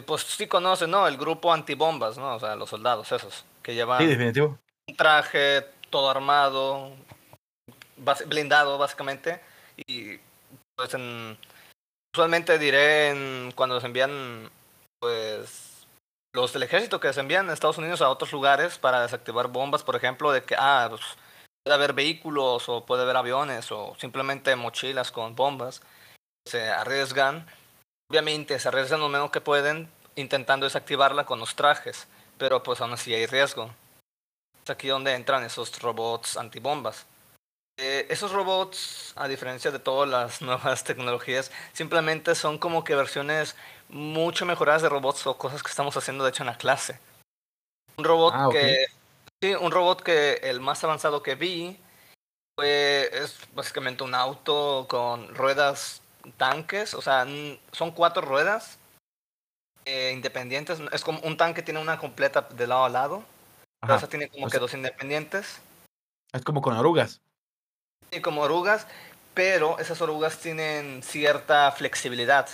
pues 0.07 0.23
sí 0.23 0.47
conoce, 0.47 0.87
¿no? 0.87 1.07
El 1.07 1.17
grupo 1.17 1.53
antibombas, 1.53 2.19
¿no? 2.19 2.35
O 2.35 2.41
sea, 2.41 2.57
los 2.57 2.71
soldados 2.71 3.11
esos, 3.13 3.45
que 3.63 3.75
llevan 3.75 4.01
sí, 4.01 4.07
definitivo. 4.07 4.59
un 4.89 4.97
traje 4.97 5.65
todo 5.91 6.11
armado, 6.11 6.91
blindado 8.27 8.79
básicamente, 8.79 9.41
y 9.77 10.19
pues 10.75 10.95
en, 10.95 11.37
usualmente 12.15 12.59
diré 12.59 13.11
en, 13.11 13.53
cuando 13.55 13.81
se 13.81 13.87
envían, 13.87 14.51
pues, 15.01 15.87
los 16.35 16.53
del 16.53 16.63
ejército 16.63 16.99
que 16.99 17.13
se 17.13 17.21
envían 17.21 17.51
a 17.51 17.53
Estados 17.53 17.79
Unidos 17.79 18.01
a 18.01 18.09
otros 18.09 18.33
lugares 18.33 18.79
para 18.79 19.03
desactivar 19.03 19.49
bombas, 19.49 19.83
por 19.85 19.97
ejemplo, 19.97 20.33
de 20.33 20.43
que, 20.43 20.57
ah, 20.59 20.87
pues, 20.89 21.03
puede 21.63 21.75
haber 21.75 21.93
vehículos 21.93 22.69
o 22.69 22.85
puede 22.85 23.03
haber 23.03 23.17
aviones 23.17 23.71
o 23.71 23.95
simplemente 23.99 24.57
mochilas 24.57 25.13
con 25.13 25.37
bombas. 25.37 25.83
Se 26.49 26.71
arriesgan, 26.71 27.47
obviamente 28.13 28.59
se 28.59 28.69
arriesgan 28.69 29.01
lo 29.01 29.09
menos 29.09 29.31
que 29.31 29.41
pueden 29.41 29.91
intentando 30.17 30.67
desactivarla 30.67 31.25
con 31.25 31.41
los 31.41 31.57
trajes, 31.57 32.07
pero 32.37 32.63
pues 32.63 32.79
aún 32.83 32.93
así 32.93 33.15
hay 33.15 33.25
riesgo. 33.25 33.75
Es 34.63 34.69
aquí 34.69 34.89
donde 34.89 35.15
entran 35.15 35.43
esos 35.45 35.81
robots 35.81 36.37
antibombas. 36.37 37.07
Eh, 37.79 38.07
esos 38.11 38.33
robots, 38.33 39.15
a 39.17 39.29
diferencia 39.29 39.71
de 39.71 39.79
todas 39.79 40.11
las 40.11 40.43
nuevas 40.43 40.85
tecnologías, 40.85 41.51
simplemente 41.73 42.35
son 42.35 42.59
como 42.59 42.85
que 42.85 42.95
versiones 42.95 43.57
mucho 43.89 44.45
mejoradas 44.45 44.83
de 44.83 44.91
robots 44.91 45.27
o 45.27 45.39
cosas 45.39 45.63
que 45.63 45.71
estamos 45.71 45.97
haciendo 45.97 46.23
de 46.23 46.31
hecho 46.31 46.43
en 46.43 46.49
la 46.49 46.59
clase. 46.59 47.01
Un 47.97 48.05
robot 48.05 48.35
Ah, 48.37 48.49
que 48.53 48.89
sí, 49.43 49.55
un 49.55 49.73
robot 49.73 50.03
que 50.03 50.35
el 50.43 50.61
más 50.61 50.85
avanzado 50.85 51.23
que 51.23 51.35
vi 51.35 51.81
fue 52.59 53.09
es 53.11 53.39
básicamente 53.55 54.05
un 54.05 54.15
auto 54.15 54.85
con 54.87 55.35
ruedas 55.35 56.03
tanques, 56.37 56.95
o 56.95 57.03
sea, 57.03 57.27
son 57.73 57.91
cuatro 57.93 58.23
ruedas 58.23 58.79
eh, 59.85 60.13
independientes. 60.15 60.81
Es 60.93 61.03
como 61.03 61.19
un 61.21 61.37
tanque 61.37 61.63
tiene 61.63 61.81
una 61.81 61.99
completa 61.99 62.43
de 62.43 62.67
lado 62.67 62.85
a 62.85 62.89
lado, 62.89 63.25
Ajá. 63.81 63.97
esa 63.97 64.09
tiene 64.09 64.29
como 64.29 64.47
O 64.47 64.51
que 64.51 64.59
dos 64.59 64.75
independientes. 64.75 65.61
Es 66.33 66.43
como 66.43 66.63
con 66.63 66.77
orugas. 66.77 67.21
Sí, 68.11 68.21
como 68.21 68.43
orugas, 68.43 68.87
pero 69.35 69.79
esas 69.79 70.01
orugas 70.01 70.39
tienen 70.39 71.03
cierta 71.03 71.71
flexibilidad. 71.73 72.49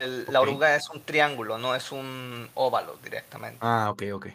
El- 0.00 0.26
La 0.28 0.40
oruga 0.40 0.74
es 0.76 0.88
un 0.90 1.02
triángulo, 1.02 1.58
no 1.58 1.74
es 1.74 1.92
un 1.92 2.50
óvalo 2.54 2.96
directamente. 3.02 3.58
Ah, 3.60 3.88
ok, 3.90 4.02
ok. 4.12 4.26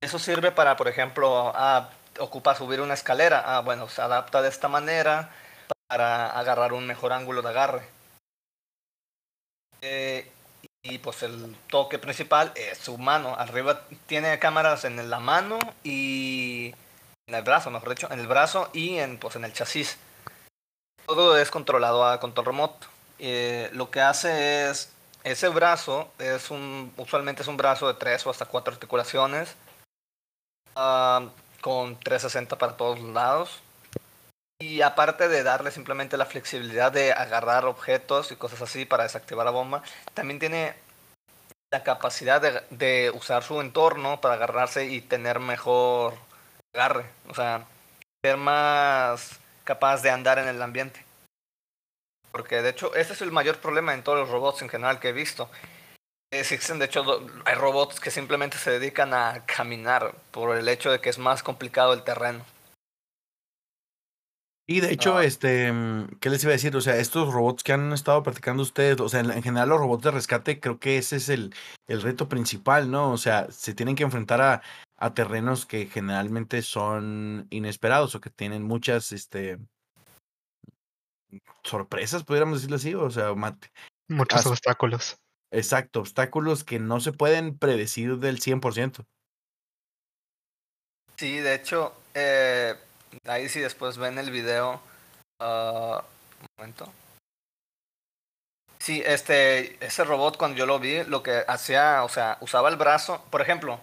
Eso 0.00 0.18
sirve 0.18 0.52
para, 0.52 0.76
por 0.76 0.88
ejemplo, 0.88 1.52
ah, 1.54 1.90
ocupa 2.20 2.54
subir 2.54 2.80
una 2.80 2.94
escalera. 2.94 3.42
Ah, 3.44 3.60
bueno, 3.60 3.88
se 3.88 4.00
adapta 4.00 4.42
de 4.42 4.48
esta 4.48 4.68
manera 4.68 5.30
para 5.88 6.30
agarrar 6.38 6.72
un 6.72 6.86
mejor 6.86 7.12
ángulo 7.12 7.42
de 7.42 7.48
agarre. 7.48 7.88
Eh, 9.80 10.30
y 10.82 10.98
pues 10.98 11.22
el 11.22 11.56
toque 11.68 11.98
principal 11.98 12.52
es 12.54 12.78
su 12.78 12.98
mano. 12.98 13.34
Arriba 13.36 13.82
tiene 14.06 14.38
cámaras 14.38 14.84
en 14.84 15.10
la 15.10 15.18
mano 15.18 15.58
y 15.82 16.74
en 17.26 17.34
el 17.34 17.42
brazo, 17.42 17.70
mejor 17.70 17.90
dicho, 17.90 18.08
en 18.10 18.20
el 18.20 18.26
brazo 18.26 18.70
y 18.72 18.98
en, 18.98 19.18
pues, 19.18 19.36
en 19.36 19.44
el 19.44 19.52
chasis. 19.52 19.98
Todo 21.06 21.36
es 21.38 21.50
controlado 21.50 22.06
a 22.06 22.20
control 22.20 22.46
remoto. 22.46 22.86
Eh, 23.18 23.70
lo 23.72 23.90
que 23.90 24.00
hace 24.00 24.70
es, 24.70 24.92
ese 25.24 25.48
brazo 25.48 26.10
es 26.18 26.50
un, 26.50 26.92
usualmente 26.96 27.42
es 27.42 27.48
un 27.48 27.56
brazo 27.56 27.88
de 27.88 27.94
tres 27.94 28.26
o 28.26 28.30
hasta 28.30 28.46
cuatro 28.46 28.72
articulaciones, 28.72 29.56
ah, 30.76 31.28
con 31.60 31.98
360 31.98 32.56
para 32.56 32.76
todos 32.76 33.00
lados. 33.00 33.60
Y 34.60 34.82
aparte 34.82 35.28
de 35.28 35.44
darle 35.44 35.70
simplemente 35.70 36.16
la 36.16 36.26
flexibilidad 36.26 36.90
de 36.90 37.12
agarrar 37.12 37.64
objetos 37.64 38.32
y 38.32 38.36
cosas 38.36 38.60
así 38.60 38.84
para 38.84 39.04
desactivar 39.04 39.44
la 39.44 39.52
bomba, 39.52 39.84
también 40.14 40.40
tiene 40.40 40.74
la 41.70 41.84
capacidad 41.84 42.40
de, 42.40 43.10
usar 43.14 43.44
su 43.44 43.60
entorno 43.60 44.20
para 44.20 44.34
agarrarse 44.34 44.86
y 44.86 45.00
tener 45.00 45.38
mejor 45.38 46.14
agarre. 46.74 47.06
O 47.28 47.34
sea, 47.34 47.66
ser 48.24 48.36
más 48.36 49.38
capaz 49.62 50.02
de 50.02 50.10
andar 50.10 50.40
en 50.40 50.48
el 50.48 50.60
ambiente. 50.60 51.04
Porque 52.32 52.60
de 52.60 52.70
hecho, 52.70 52.94
ese 52.96 53.12
es 53.12 53.22
el 53.22 53.30
mayor 53.30 53.58
problema 53.58 53.94
en 53.94 54.02
todos 54.02 54.18
los 54.18 54.28
robots 54.28 54.62
en 54.62 54.68
general 54.68 54.98
que 54.98 55.10
he 55.10 55.12
visto. 55.12 55.48
Existen, 56.32 56.80
de 56.80 56.86
hecho, 56.86 57.26
hay 57.44 57.54
robots 57.54 58.00
que 58.00 58.10
simplemente 58.10 58.58
se 58.58 58.72
dedican 58.72 59.14
a 59.14 59.44
caminar 59.46 60.14
por 60.32 60.56
el 60.56 60.68
hecho 60.68 60.90
de 60.90 61.00
que 61.00 61.10
es 61.10 61.18
más 61.18 61.44
complicado 61.44 61.92
el 61.92 62.02
terreno. 62.02 62.44
Y 64.70 64.80
de 64.80 64.92
hecho, 64.92 65.16
Ah. 65.16 65.24
este, 65.24 65.72
mm, 65.72 66.18
¿qué 66.20 66.28
les 66.28 66.42
iba 66.44 66.50
a 66.50 66.52
decir? 66.52 66.76
O 66.76 66.80
sea, 66.82 66.96
estos 66.98 67.32
robots 67.32 67.62
que 67.64 67.72
han 67.72 67.90
estado 67.94 68.22
practicando 68.22 68.62
ustedes, 68.62 69.00
o 69.00 69.08
sea, 69.08 69.20
en, 69.20 69.30
en 69.30 69.42
general 69.42 69.70
los 69.70 69.78
robots 69.80 70.04
de 70.04 70.10
rescate, 70.10 70.60
creo 70.60 70.78
que 70.78 70.98
ese 70.98 71.16
es 71.16 71.30
el, 71.30 71.54
el 71.86 72.02
reto 72.02 72.28
principal, 72.28 72.90
¿no? 72.90 73.10
O 73.10 73.16
sea, 73.16 73.50
se 73.50 73.72
tienen 73.72 73.96
que 73.96 74.02
enfrentar 74.02 74.42
a, 74.42 74.62
a 74.98 75.14
terrenos 75.14 75.64
que 75.64 75.86
generalmente 75.86 76.60
son 76.60 77.46
inesperados 77.48 78.14
o 78.14 78.20
que 78.20 78.28
tienen 78.28 78.62
muchas, 78.62 79.10
este, 79.12 79.58
sorpresas, 81.64 82.24
podríamos 82.24 82.58
decirlo 82.58 82.76
así, 82.76 82.94
o 82.94 83.10
sea, 83.10 83.34
mate- 83.34 83.70
Muchos 84.10 84.40
As- 84.40 84.46
obstáculos. 84.46 85.16
exacto, 85.50 86.00
obstáculos 86.00 86.64
que 86.64 86.78
no 86.78 87.00
se 87.00 87.12
pueden 87.12 87.56
predecir 87.58 88.18
del 88.18 88.38
100%. 88.40 89.06
Sí, 91.16 91.38
de 91.38 91.54
hecho, 91.54 91.94
eh, 92.14 92.74
ahí 93.26 93.48
si 93.48 93.60
después 93.60 93.98
ven 93.98 94.18
el 94.18 94.30
video, 94.30 94.80
ah, 95.40 96.02
un 96.40 96.46
momento. 96.56 96.92
Sí, 98.78 99.02
este, 99.04 99.84
ese 99.84 100.04
robot 100.04 100.36
cuando 100.36 100.56
yo 100.56 100.66
lo 100.66 100.78
vi, 100.78 101.02
lo 101.04 101.22
que 101.22 101.44
hacía, 101.46 102.04
o 102.04 102.08
sea, 102.08 102.38
usaba 102.40 102.68
el 102.68 102.76
brazo, 102.76 103.24
por 103.30 103.42
ejemplo, 103.42 103.80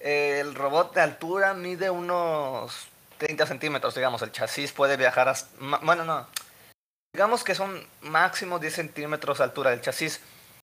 el 0.00 0.54
robot 0.54 0.94
de 0.94 1.00
altura 1.00 1.54
mide 1.54 1.90
unos 1.90 2.88
30 3.18 3.46
centímetros, 3.46 3.94
digamos, 3.94 4.22
el 4.22 4.32
chasis 4.32 4.72
puede 4.72 4.96
viajar 4.96 5.28
hasta, 5.28 5.50
bueno, 5.82 6.04
no, 6.04 6.26
digamos 7.12 7.42
que 7.42 7.54
son 7.54 7.84
máximo 8.02 8.58
10 8.58 8.74
centímetros 8.74 9.38
de 9.38 9.44
altura 9.44 9.70
del 9.70 9.80
chasis, 9.80 10.20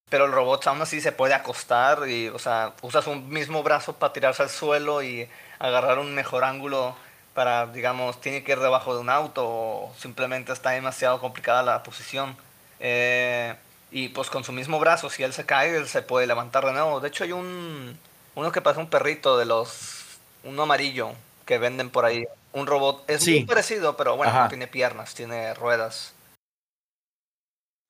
pero 0.10 0.26
el 0.26 0.32
robot 0.32 0.66
aún 0.68 0.82
así 0.82 1.02
se 1.02 1.12
puede 1.12 1.34
acostar 1.34 2.08
y, 2.08 2.30
o 2.30 2.40
sea, 2.40 2.74
usas 2.82 3.08
un 3.08 3.30
mismo 3.30 3.62
brazo 3.64 3.94
para 3.94 4.14
tirarse 4.14 4.44
al 4.44 4.50
suelo 4.50 5.04
y 5.04 5.28
agarrar 5.60 6.00
un 6.00 6.14
mejor 6.16 6.44
ángulo 6.44 6.96
para, 7.36 7.68
digamos, 7.68 8.20
tiene 8.22 8.44
que 8.44 8.54
ir 8.54 8.60
debajo 8.60 8.96
de 8.96 9.02
un 9.02 9.10
auto 9.10 9.46
o 9.46 9.94
simplemente 10.00 10.54
está 10.54 10.72
demasiado 10.72 11.20
complicada 11.20 11.62
la 11.62 11.84
posición. 11.84 12.36
Eh, 12.80 13.54
y 13.92 14.08
pues 14.10 14.30
con 14.30 14.44
su 14.44 14.54
mismo 14.54 14.80
brazo, 14.80 15.10
si 15.10 15.22
él 15.22 15.34
se 15.34 15.46
cae, 15.46 15.76
él 15.76 15.88
se 15.88 16.02
puede 16.02 16.28
levantar 16.28 16.66
de 16.66 16.72
nuevo. 16.72 17.02
De 17.02 17.10
hecho, 17.10 17.26
hay 17.26 17.34
un 17.34 18.00
uno 18.36 18.52
que 18.52 18.62
parece 18.62 18.80
un 18.82 18.90
perrito 18.90 19.38
de 19.38 19.46
los 19.46 20.18
uno 20.44 20.64
amarillo 20.64 21.12
que 21.46 21.58
venden 21.58 21.90
por 21.90 22.06
ahí, 22.06 22.26
un 22.54 22.68
robot. 22.68 23.04
Es 23.08 23.24
Sí. 23.24 23.36
muy 23.40 23.46
parecido, 23.46 23.98
pero 23.98 24.16
bueno, 24.16 24.32
Ajá. 24.32 24.44
no 24.44 24.50
tiene 24.50 24.68
piernas, 24.68 25.14
tiene 25.14 25.54
ruedas. 25.54 26.14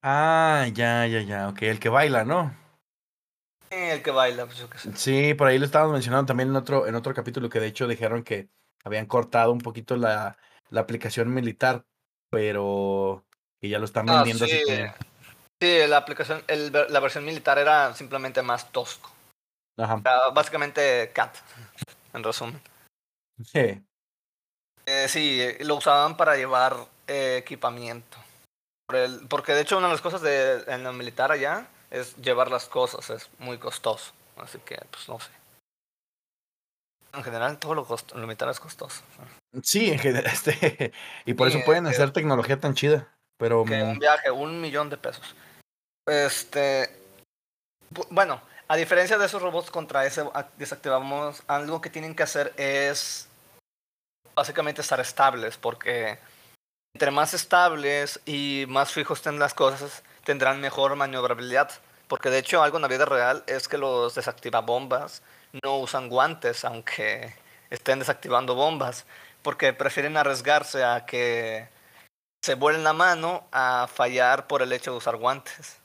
Ah, 0.01 0.67
ya, 0.73 1.05
ya, 1.07 1.21
ya, 1.21 1.49
ok, 1.49 1.61
el 1.63 1.79
que 1.79 1.89
baila, 1.89 2.25
¿no? 2.25 2.55
El 3.69 4.01
que 4.01 4.11
baila, 4.11 4.45
pues 4.45 4.57
yo 4.57 4.69
qué 4.69 4.77
sé. 4.79 4.95
Sí, 4.95 5.33
por 5.35 5.47
ahí 5.47 5.59
lo 5.59 5.65
estábamos 5.65 5.93
mencionando 5.93 6.25
también 6.27 6.49
en 6.49 6.55
otro, 6.55 6.87
en 6.87 6.95
otro 6.95 7.13
capítulo 7.13 7.49
que 7.49 7.59
de 7.59 7.67
hecho 7.67 7.87
dijeron 7.87 8.23
que 8.23 8.47
habían 8.85 9.07
cortado 9.07 9.51
un 9.51 9.59
poquito 9.59 9.97
la, 9.97 10.37
la 10.69 10.81
aplicación 10.81 11.33
militar, 11.33 11.83
pero 12.29 13.25
que 13.59 13.67
ya 13.67 13.79
lo 13.79 13.85
están 13.85 14.07
Ah, 14.09 14.17
vendiendo 14.17 14.45
así 14.45 14.57
sí. 14.57 14.63
como- 14.65 14.93
Sí, 15.61 15.87
la 15.87 15.97
aplicación, 15.97 16.43
el 16.47 16.71
la 16.71 16.99
versión 16.99 17.23
militar 17.25 17.57
era 17.57 17.93
simplemente 17.95 18.41
más 18.41 18.71
tosco. 18.71 19.09
Ajá. 19.77 19.99
Era 20.01 20.29
básicamente 20.29 21.11
CAT, 21.13 21.35
en 22.13 22.23
resumen. 22.23 22.61
Sí. 23.43 23.81
Eh, 24.85 25.07
sí, 25.07 25.41
eh, 25.41 25.57
lo 25.61 25.75
usaban 25.75 26.15
para 26.17 26.35
llevar 26.35 26.75
eh, 27.07 27.37
equipamiento. 27.37 28.17
Por 28.87 28.97
el- 28.97 29.27
porque 29.27 29.53
de 29.53 29.61
hecho 29.61 29.77
una 29.77 29.87
de 29.87 29.93
las 29.93 30.01
cosas 30.01 30.21
de, 30.21 30.63
en 30.67 30.83
lo 30.83 30.93
militar 30.93 31.31
allá 31.31 31.67
es 31.89 32.15
llevar 32.17 32.51
las 32.51 32.67
cosas, 32.67 33.09
es 33.09 33.29
muy 33.39 33.57
costoso. 33.57 34.11
Así 34.37 34.59
que, 34.59 34.77
pues 34.91 35.07
no 35.09 35.19
sé. 35.19 35.31
En 37.15 37.23
general, 37.23 37.57
todo 37.57 37.73
lo, 37.75 37.85
cost- 37.87 38.13
lo 38.13 38.27
militar 38.27 38.49
es 38.49 38.59
costoso. 38.59 39.01
Sí, 39.63 39.89
en 39.91 39.99
general, 39.99 40.25
este, 40.33 40.91
y 41.25 41.33
por 41.33 41.49
Sí, 41.51 41.57
eso 41.57 41.65
pueden 41.65 41.85
este- 41.87 42.01
hacer 42.01 42.13
tecnología 42.13 42.59
tan 42.59 42.73
chida, 42.75 43.07
pero 43.37 43.63
Que 43.65 43.83
mm, 43.83 43.89
un 43.91 43.99
viaje, 43.99 44.31
un 44.31 44.61
millón 44.61 44.89
de 44.89 44.97
pesos. 44.97 45.35
Este. 46.07 46.89
bu- 47.93 48.07
Bueno, 48.09 48.41
a 48.67 48.75
diferencia 48.75 49.17
de 49.17 49.25
esos 49.25 49.41
robots 49.41 49.71
contra 49.71 50.05
ese 50.05 50.23
desactivamos, 50.57 51.43
algo 51.47 51.81
que 51.81 51.89
tienen 51.89 52.15
que 52.15 52.23
hacer 52.23 52.53
es 52.57 53.27
básicamente 54.35 54.81
estar 54.81 54.99
estables, 54.99 55.57
porque 55.57 56.19
entre 56.93 57.11
más 57.11 57.33
estables 57.33 58.19
y 58.25 58.65
más 58.67 58.91
fijos 58.91 59.19
estén 59.19 59.39
las 59.39 59.53
cosas, 59.53 60.03
tendrán 60.23 60.59
mejor 60.61 60.95
maniobrabilidad. 60.95 61.71
Porque 62.07 62.29
de 62.29 62.39
hecho, 62.39 62.61
algo 62.61 62.77
en 62.77 62.83
la 62.83 62.87
vida 62.87 63.05
real 63.05 63.43
es 63.47 63.67
que 63.67 63.77
los 63.77 64.13
desactivabombas 64.15 65.23
no 65.63 65.77
usan 65.77 66.09
guantes, 66.09 66.65
aunque 66.65 67.33
estén 67.69 67.99
desactivando 67.99 68.55
bombas, 68.55 69.05
porque 69.41 69.73
prefieren 69.73 70.17
arriesgarse 70.17 70.83
a 70.83 71.05
que 71.05 71.67
se 72.43 72.55
vuelen 72.55 72.83
la 72.83 72.93
mano 72.93 73.47
a 73.51 73.87
fallar 73.87 74.47
por 74.47 74.61
el 74.61 74.71
hecho 74.71 74.91
de 74.91 74.97
usar 74.97 75.17
guantes. 75.17 75.79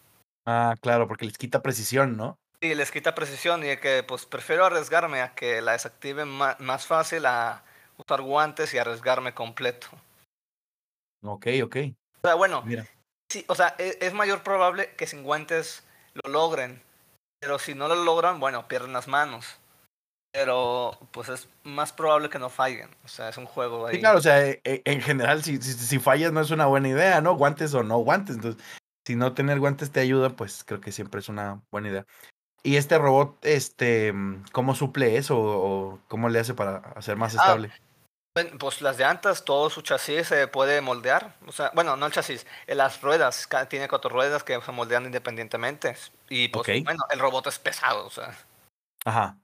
ah, 0.47 0.75
claro, 0.81 1.09
porque 1.09 1.25
les 1.25 1.39
quita 1.39 1.63
precisión, 1.63 2.17
¿no? 2.17 2.39
Y 2.61 2.75
les 2.75 2.91
quita 2.91 3.15
precisión 3.15 3.65
y 3.65 3.79
que 3.79 4.03
pues 4.03 4.27
prefiero 4.27 4.67
arriesgarme 4.67 5.23
a 5.23 5.35
que 5.35 5.63
la 5.63 5.73
desactiven 5.73 6.29
más 6.29 6.87
fácil 6.87 7.25
a 7.25 7.63
usar 7.97 8.21
guantes 8.21 8.75
y 8.75 8.79
arriesgarme 8.79 9.33
completo. 9.33 9.89
Ok, 11.23 11.47
ok. 11.65 11.77
O 12.23 12.27
sea, 12.27 12.35
bueno, 12.35 12.63
Mira. 12.63 12.87
sí, 13.29 13.45
o 13.49 13.55
sea, 13.55 13.75
e- 13.79 13.99
es, 14.01 14.13
mayor 14.13 14.43
probable 14.43 14.95
que 14.97 15.07
sin 15.07 15.23
guantes 15.23 15.83
lo 16.15 16.31
logren, 16.31 16.83
pero 17.41 17.59
si 17.59 17.75
no 17.75 17.89
lo 17.89 17.97
logran, 17.97 18.39
bueno, 18.39 18.69
pierden 18.69 18.93
las 18.93 19.09
manos. 19.09 19.47
pero 20.33 20.97
pues 21.11 21.29
es 21.29 21.49
más 21.65 21.93
probable 21.93 22.29
que 22.31 22.39
no 22.39 22.51
fallen. 22.51 22.89
O 23.05 23.09
sea, 23.09 23.29
es 23.31 23.37
un 23.37 23.47
juego 23.47 23.87
ahí. 23.89 23.97
Sí, 23.97 24.01
claro, 24.01 24.19
o 24.19 24.23
sea, 24.23 24.47
e- 24.47 24.61
e- 24.63 24.83
en 24.85 25.01
general, 25.01 25.43
si, 25.43 25.61
si, 25.61 25.73
si 25.73 25.99
fallas 25.99 26.31
no 26.33 26.41
es 26.41 26.53
una 26.53 26.67
buena 26.67 26.89
idea, 26.89 27.21
¿no? 27.21 27.35
Guantes 27.35 27.75
o 27.75 27.83
no 27.83 27.99
guantes. 27.99 28.37
Entonces, 28.37 28.63
si 29.05 29.17
no 29.17 29.33
tener 29.33 29.59
guantes 29.59 29.91
te 29.91 29.99
ayuda, 29.99 30.31
pues 30.31 30.63
creo 30.65 30.81
que 30.81 30.93
siempre 30.93 31.19
es 31.19 31.29
una 31.29 31.63
buena 31.73 31.89
idea. 31.89 32.07
¿Y 32.63 32.77
este 32.77 32.97
robot, 32.99 33.45
este, 33.45 34.15
cómo 34.53 34.77
suple 34.77 35.17
eso 35.17 35.37
o 35.37 35.99
cómo 36.07 36.29
le 36.29 36.39
hace 36.39 36.55
para 36.55 36.77
hacer 36.95 37.17
más 37.17 37.35
Ah, 37.35 37.39
estable? 37.39 37.73
Pues 38.61 38.81
las 38.83 38.99
llantas, 38.99 39.45
todo 39.45 39.69
su 39.69 39.83
chasis 39.83 40.29
se 40.29 40.47
puede 40.47 40.81
moldear. 40.81 41.35
O 41.49 41.51
sea, 41.53 41.73
bueno, 41.75 41.97
no 41.97 42.07
el 42.07 42.13
chasis, 42.13 42.47
eh, 42.69 42.77
las 42.77 43.01
ruedas. 43.01 43.49
Tiene 43.69 43.89
cuatro 43.89 44.11
ruedas 44.11 44.45
que 44.45 44.61
se 44.61 44.71
moldean 44.73 45.07
independientemente. 45.07 45.97
Y 46.31 46.49
pues, 46.49 46.85
bueno, 46.85 47.05
el 47.11 47.19
robot 47.19 47.49
es 47.49 47.59
pesado. 47.59 48.07
O 48.07 48.11
sea, 48.11 48.35
Ajá. 49.05 49.37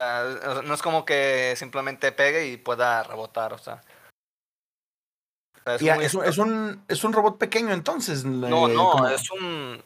Ah, 0.00 0.60
no 0.64 0.74
es 0.74 0.82
como 0.82 1.04
que 1.04 1.54
simplemente 1.56 2.12
pegue 2.12 2.46
y 2.46 2.56
pueda 2.56 3.02
rebotar, 3.02 3.52
o 3.52 3.58
sea. 3.58 3.82
O 5.56 5.62
sea, 5.64 5.74
es 5.74 5.82
Y, 5.82 5.90
muy 5.90 6.04
es, 6.04 6.14
un, 6.14 6.24
es, 6.24 6.38
un, 6.38 6.84
es 6.86 7.04
un 7.04 7.12
robot 7.12 7.38
pequeño 7.38 7.72
entonces. 7.72 8.24
No, 8.24 8.68
eh, 8.68 8.74
no, 8.74 9.08
es 9.08 9.30
un... 9.32 9.82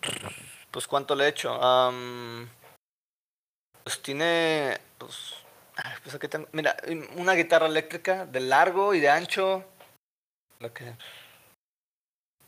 Pues 0.71 0.87
cuánto 0.87 1.15
le 1.15 1.25
he 1.25 1.29
hecho. 1.29 1.53
Am, 1.62 2.49
pues 3.83 4.03
tiene... 4.03 4.79
Pues, 4.99 5.37
pues 6.03 6.15
aquí 6.15 6.29
tengo... 6.29 6.47
Mira, 6.53 6.77
una 7.17 7.33
guitarra 7.33 7.67
eléctrica 7.67 8.27
de 8.27 8.41
largo 8.41 8.93
y 8.93 9.01
de 9.01 9.09
ancho. 9.09 9.65
Lo 10.59 10.73
que... 10.75 10.95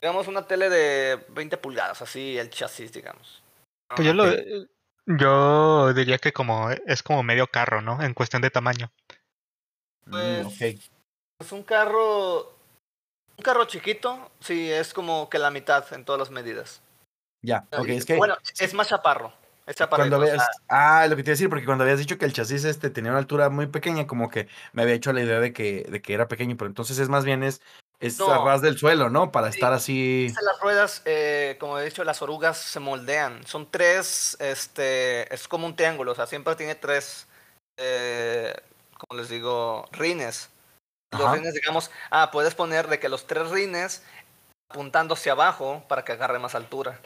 Digamos 0.03 0.29
una 0.29 0.47
tele 0.47 0.69
de 0.69 1.25
20 1.31 1.57
pulgadas, 1.57 2.03
así 2.03 2.37
el 2.37 2.51
chasis, 2.51 2.93
digamos. 2.93 3.44
Pues 3.88 4.07
yo, 4.07 4.14
lo, 4.14 4.25
ok. 4.25 4.38
yo 5.07 5.94
diría 5.94 6.18
que 6.18 6.33
como 6.33 6.70
es 6.70 7.03
como 7.03 7.23
medio 7.23 7.47
carro, 7.47 7.81
¿no? 7.81 8.03
En 8.03 8.14
cuestión 8.14 8.42
de 8.42 8.51
tamaño. 8.51 8.90
Mm, 10.07 10.11
Pues, 10.11 10.47
ok. 10.47 10.81
Es 11.40 11.53
un 11.53 11.62
carro. 11.62 12.55
Un 13.37 13.42
carro 13.42 13.64
chiquito, 13.64 14.31
sí, 14.40 14.70
es 14.70 14.94
como 14.94 15.29
que 15.29 15.38
la 15.38 15.51
mitad 15.51 15.92
en 15.92 16.05
todas 16.05 16.20
las 16.20 16.31
medidas. 16.31 16.83
Ya, 17.42 17.66
ok, 17.73 17.88
es 17.88 18.05
que 18.07 18.16
Bueno, 18.16 18.37
es 18.59 18.75
más 18.75 18.88
chaparro. 18.88 19.33
Es 19.66 19.77
chaparro. 19.77 20.09
cuando. 20.09 20.27
Ah, 20.68 21.07
lo 21.09 21.16
que 21.16 21.23
te 21.23 21.31
iba 21.31 21.33
a 21.33 21.37
decir, 21.37 21.49
porque 21.49 21.64
cuando 21.64 21.85
habías 21.85 21.99
dicho 21.99 22.16
que 22.16 22.25
el 22.27 22.33
chasis 22.33 22.64
este 22.64 22.90
tenía 22.90 23.11
una 23.11 23.18
altura 23.18 23.51
muy 23.51 23.66
pequeña, 23.66 24.07
como 24.07 24.31
que 24.31 24.49
me 24.73 24.83
había 24.83 24.94
hecho 24.94 25.12
la 25.12 25.23
idea 25.23 25.40
de 25.40 25.53
que, 25.53 25.85
de 25.88 26.01
que 26.01 26.14
era 26.14 26.29
pequeño, 26.29 26.57
pero 26.57 26.68
entonces 26.68 26.99
es 26.99 27.09
más 27.09 27.25
bien 27.25 27.42
es, 27.42 27.61
es 28.01 28.19
No. 28.19 28.31
a 28.33 28.45
ras 28.45 28.61
del 28.61 28.77
suelo, 28.79 29.09
¿no? 29.09 29.31
Para 29.33 29.51
Sí. 29.51 29.57
estar 29.59 29.73
así... 29.73 30.33
Las 30.43 30.61
ruedas, 30.61 31.03
eh, 31.05 31.57
como 31.61 31.79
he 31.79 31.85
dicho, 31.85 32.05
las 32.05 32.21
orugas 32.23 32.59
se 32.59 32.81
moldean. 32.81 33.47
Son 33.47 33.71
tres, 33.71 34.37
este, 34.41 35.33
es 35.35 35.49
como 35.49 35.67
un 35.67 35.77
triángulo, 35.77 36.13
o 36.13 36.15
sea, 36.15 36.27
siempre 36.27 36.55
tiene 36.57 36.75
tres, 36.75 37.27
eh, 37.79 38.55
como 38.99 39.19
les 39.21 39.29
digo, 39.29 39.87
rines. 39.93 40.51
Los 41.13 41.23
Ajá. 41.23 41.35
rines, 41.35 41.55
digamos, 41.55 41.91
ah, 42.11 42.31
puedes 42.33 42.55
poner 42.55 42.89
de 42.89 42.99
que 42.99 43.09
los 43.09 43.27
tres 43.27 43.49
rines 43.51 44.03
apuntando 44.71 45.15
hacia 45.15 45.33
abajo 45.33 45.85
para 45.89 46.05
que 46.05 46.13
agarre 46.13 46.39
más 46.41 46.55
altura. 46.55 46.99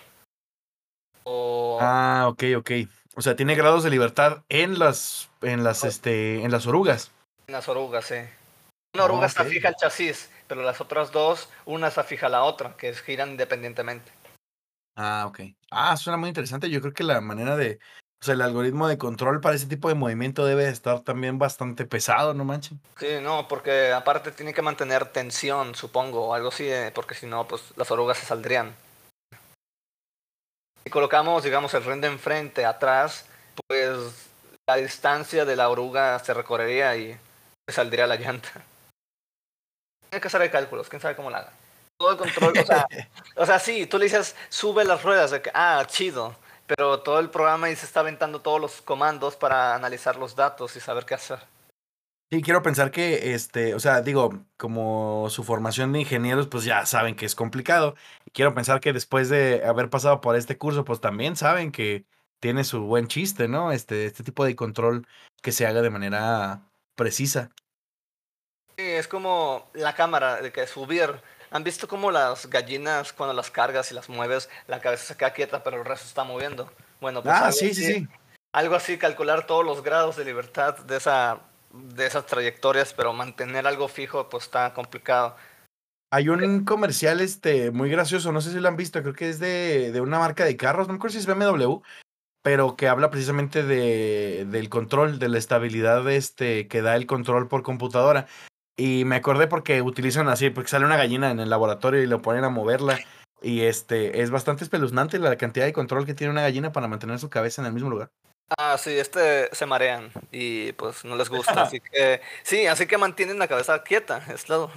O, 1.25 1.79
Ah, 1.81 2.27
ok, 2.29 2.43
ok. 2.57 2.71
O 3.17 3.23
sea, 3.23 3.37
tiene 3.37 3.55
grados 3.55 3.85
de 3.85 3.91
libertad 3.91 4.43
en 4.49 4.79
las, 4.79 5.29
en 5.43 5.65
las, 5.65 5.85
este, 5.85 6.43
en 6.43 6.51
las 6.51 6.67
orugas. 6.67 7.11
Las 7.49 7.69
orugas, 7.69 8.07
sí. 8.07 8.15
Una 8.95 9.03
Ah, 9.03 9.05
oruga 9.05 9.27
está 9.27 9.43
ok. 9.43 9.49
fija 9.49 9.69
al 9.69 9.77
chasis, 9.77 10.31
pero 10.49 10.63
las 10.63 10.81
otras 10.81 11.13
dos, 11.13 11.49
una 11.67 11.89
está 11.89 12.03
fija 12.03 12.27
a 12.27 12.31
la 12.31 12.43
otra, 12.43 12.77
que 12.77 12.93
giran 12.95 13.31
independientemente. 13.31 14.11
Ah, 14.97 15.27
ok. 15.29 15.41
Ah, 15.71 15.97
suena 15.97 16.17
muy 16.17 16.29
interesante. 16.29 16.69
Yo 16.69 16.81
creo 16.81 16.93
que 16.93 17.05
la 17.05 17.21
manera 17.21 17.57
de, 17.57 17.79
o 18.21 18.25
sea, 18.25 18.35
el 18.35 18.43
algoritmo 18.43 18.89
de 18.89 18.99
control 18.99 19.41
para 19.41 19.55
ese 19.55 19.67
tipo 19.67 19.89
de 19.89 19.95
movimiento 19.95 20.45
debe 20.45 20.65
de 20.65 20.71
estar 20.71 21.01
también 21.01 21.39
bastante 21.39 21.85
pesado, 21.85 22.35
no 22.35 22.45
manches. 22.45 22.79
Sí, 22.99 23.07
no, 23.23 23.47
porque 23.47 23.93
aparte 23.93 24.33
tiene 24.33 24.53
que 24.53 24.63
mantener 24.63 25.07
tensión, 25.07 25.77
supongo, 25.77 26.27
o 26.27 26.35
algo 26.35 26.49
así, 26.49 26.65
eh, 26.67 26.91
porque 26.93 27.15
si 27.15 27.27
no, 27.27 27.47
pues 27.47 27.63
las 27.77 27.91
orugas 27.93 28.19
se 28.19 28.27
saldrían. 28.27 28.75
Si 30.83 30.91
colocamos, 30.91 31.45
digamos, 31.45 31.73
el 31.75 31.85
rin 31.85 32.01
de 32.01 32.09
enfrente, 32.09 32.65
atrás, 32.65 33.27
pues 33.69 34.31
la 34.67 34.77
distancia 34.77 35.45
de 35.45 35.55
la 35.55 35.69
oruga 35.69 36.19
se 36.19 36.35
recorrería 36.35 36.97
y 36.97 37.17
se 37.69 37.75
saldría 37.75 38.09
la 38.09 38.17
llanta. 38.17 38.65
Tiene 40.11 40.21
que 40.21 40.29
hacer 40.29 40.41
de 40.41 40.51
cálculos, 40.51 40.89
quién 40.89 41.01
sabe 41.01 41.17
cómo 41.17 41.31
la 41.31 41.39
haga. 41.39 41.53
Todo 41.99 42.13
el 42.13 42.17
control, 42.17 42.59
o 42.59 42.67
sea, 42.67 42.87
o 43.37 43.47
sea, 43.47 43.59
sí, 43.59 43.87
tú 43.87 43.99
le 43.99 44.05
dices, 44.05 44.37
sube 44.49 44.85
las 44.85 45.03
ruedas, 45.03 45.31
de 45.31 45.43
que, 45.43 45.51
ah, 45.53 45.85
chido, 45.87 46.37
pero 46.67 47.01
todo 47.01 47.19
el 47.19 47.31
programa 47.31 47.67
ahí 47.67 47.77
se 47.77 47.87
está 47.87 48.01
aventando 48.01 48.41
todos 48.41 48.61
los 48.61 48.81
comandos 48.83 49.37
para 49.37 49.75
analizar 49.75 50.17
los 50.17 50.37
datos 50.37 50.77
y 50.77 50.81
saber 50.81 51.05
qué 51.05 51.15
hacer. 51.15 51.41
Sí, 52.31 52.43
quiero 52.43 52.63
pensar 52.63 52.91
que, 52.91 53.33
este, 53.33 53.75
o 53.75 53.81
sea, 53.81 54.03
digo, 54.03 54.45
como 54.59 55.31
su 55.31 55.45
formación 55.45 55.93
de 55.93 56.01
ingenieros, 56.01 56.47
pues 56.47 56.65
ya 56.65 56.85
saben 56.85 57.17
que 57.17 57.25
es 57.25 57.35
complicado. 57.35 57.95
Y 58.27 58.31
quiero 58.33 58.55
pensar 58.55 58.81
que 58.81 58.93
después 58.93 59.31
de 59.31 59.65
haber 59.65 59.89
pasado 59.89 60.21
por 60.21 60.37
este 60.37 60.59
curso, 60.59 60.85
pues 60.85 61.01
también 61.01 61.37
saben 61.37 61.73
que 61.73 62.05
tiene 62.39 62.65
su 62.65 62.83
buen 62.83 63.09
chiste, 63.09 63.49
¿no? 63.49 63.73
Este, 63.73 64.05
este 64.05 64.23
tipo 64.25 64.45
de 64.45 64.57
control 64.57 65.07
que 65.43 65.53
se 65.53 65.67
haga 65.67 65.81
de 65.81 65.89
manera 65.89 66.69
precisa. 66.97 67.51
Es 68.79 69.09
como 69.09 69.69
la 69.75 69.93
cámara, 69.97 70.41
de 70.41 70.53
que 70.53 70.65
subir. 70.69 71.11
¿Han 71.51 71.65
visto 71.65 71.89
cómo 71.89 72.13
las 72.13 72.49
gallinas, 72.49 73.13
cuando 73.13 73.35
las 73.35 73.51
cargas 73.51 73.91
y 73.91 73.95
las 73.95 74.09
mueves, 74.09 74.49
la 74.69 74.79
cabeza 74.79 75.05
se 75.05 75.17
queda 75.17 75.33
quieta, 75.33 75.65
pero 75.65 75.79
el 75.79 75.85
resto 75.85 76.07
está 76.07 76.23
moviendo? 76.23 76.71
Bueno, 77.01 77.21
pues 77.21 77.35
ah, 77.35 77.47
algo 77.47 77.53
sí, 77.53 77.75
sí, 77.75 77.85
así- 77.85 77.95
sí. 77.95 78.09
Algo 78.53 78.77
así, 78.77 78.97
calcular 78.97 79.47
todos 79.49 79.65
los 79.65 79.83
grados 79.83 80.15
de 80.17 80.25
libertad 80.25 80.79
de, 80.79 80.97
esa, 80.97 81.41
de 81.73 82.07
esas 82.07 82.25
trayectorias, 82.27 82.95
pero 82.95 83.13
mantener 83.13 83.67
algo 83.67 83.89
fijo, 83.89 84.29
pues 84.29 84.45
está 84.45 84.73
complicado. 84.75 85.35
Hay 86.13 86.29
un 86.29 86.65
comercial 86.65 87.21
este 87.21 87.73
muy 87.73 87.91
gracioso, 87.91 88.31
no 88.31 88.41
sé 88.41 88.53
si 88.53 88.61
lo 88.61 88.69
han 88.69 88.77
visto, 88.77 89.03
creo 89.03 89.13
que 89.13 89.29
es 89.29 89.41
de, 89.41 89.91
de 89.91 90.01
una 90.01 90.21
marca 90.21 90.45
de 90.45 90.57
carros, 90.57 90.87
no 90.87 90.95
me 90.95 90.99
acuerdo 90.99 91.15
si 91.15 91.19
es 91.19 91.27
BMW, 91.27 91.83
pero 92.43 92.77
que 92.77 92.87
habla 92.89 93.11
precisamente 93.11 93.65
de, 93.65 94.47
del 94.49 94.69
control, 94.71 95.19
de 95.19 95.29
la 95.29 95.39
estabilidad 95.39 96.09
este, 96.11 96.69
que 96.69 96.81
da 96.81 96.95
el 96.95 97.07
control 97.07 97.49
por 97.49 97.63
computadora. 97.65 98.29
Y 98.79 99.05
me 99.05 99.17
acordé 99.17 99.49
porque 99.49 99.83
utilizan 99.83 100.29
así, 100.29 100.51
porque 100.51 100.71
sale 100.71 100.87
una 100.87 100.97
gallina 100.97 101.33
en 101.33 101.41
el 101.41 101.51
laboratorio 101.51 102.01
y 102.01 102.07
lo 102.07 102.23
ponen 102.23 102.45
a 102.45 102.49
moverla. 102.49 103.01
Y 103.43 103.63
este 103.63 104.23
es 104.23 104.31
bastante 104.31 104.63
espeluznante 104.63 105.19
la 105.19 105.37
cantidad 105.37 105.67
de 105.67 105.73
control 105.73 106.07
que 106.07 106.15
tiene 106.15 106.31
una 106.31 106.43
gallina 106.43 106.71
para 106.71 106.87
mantener 106.87 107.19
su 107.19 107.29
cabeza 107.29 107.61
en 107.61 107.67
el 107.67 107.73
mismo 107.73 107.91
lugar. 107.91 108.11
Ah, 108.57 108.79
sí, 108.79 108.91
este 108.91 109.55
se 109.55 109.67
marean 109.67 110.11
y 110.31 110.73
pues 110.73 111.05
no 111.05 111.17
les 111.17 111.29
gusta, 111.29 111.63
así 111.63 111.81
que 111.93 112.23
sí, 112.45 112.67
así 112.67 112.87
que 112.87 112.97
mantienen 112.97 113.39
la 113.41 113.49
cabeza 113.49 113.83
quieta, 113.83 114.25
es 114.33 114.45
todo. 114.45 114.71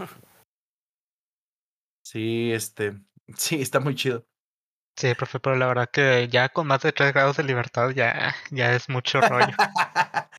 Sí, 2.04 2.52
este, 2.52 3.00
sí, 3.38 3.62
está 3.62 3.80
muy 3.80 3.94
chido. 3.94 4.26
Sí, 4.98 5.14
profe, 5.14 5.40
pero 5.40 5.56
la 5.56 5.68
verdad 5.68 5.90
que 5.92 6.28
ya 6.28 6.50
con 6.50 6.68
más 6.68 6.82
de 6.82 6.92
3 6.92 7.14
grados 7.14 7.38
de 7.38 7.44
libertad 7.44 7.92
ya, 7.92 8.36
ya 8.50 8.74
es 8.74 8.90
mucho 8.90 9.22
rollo. 9.22 9.56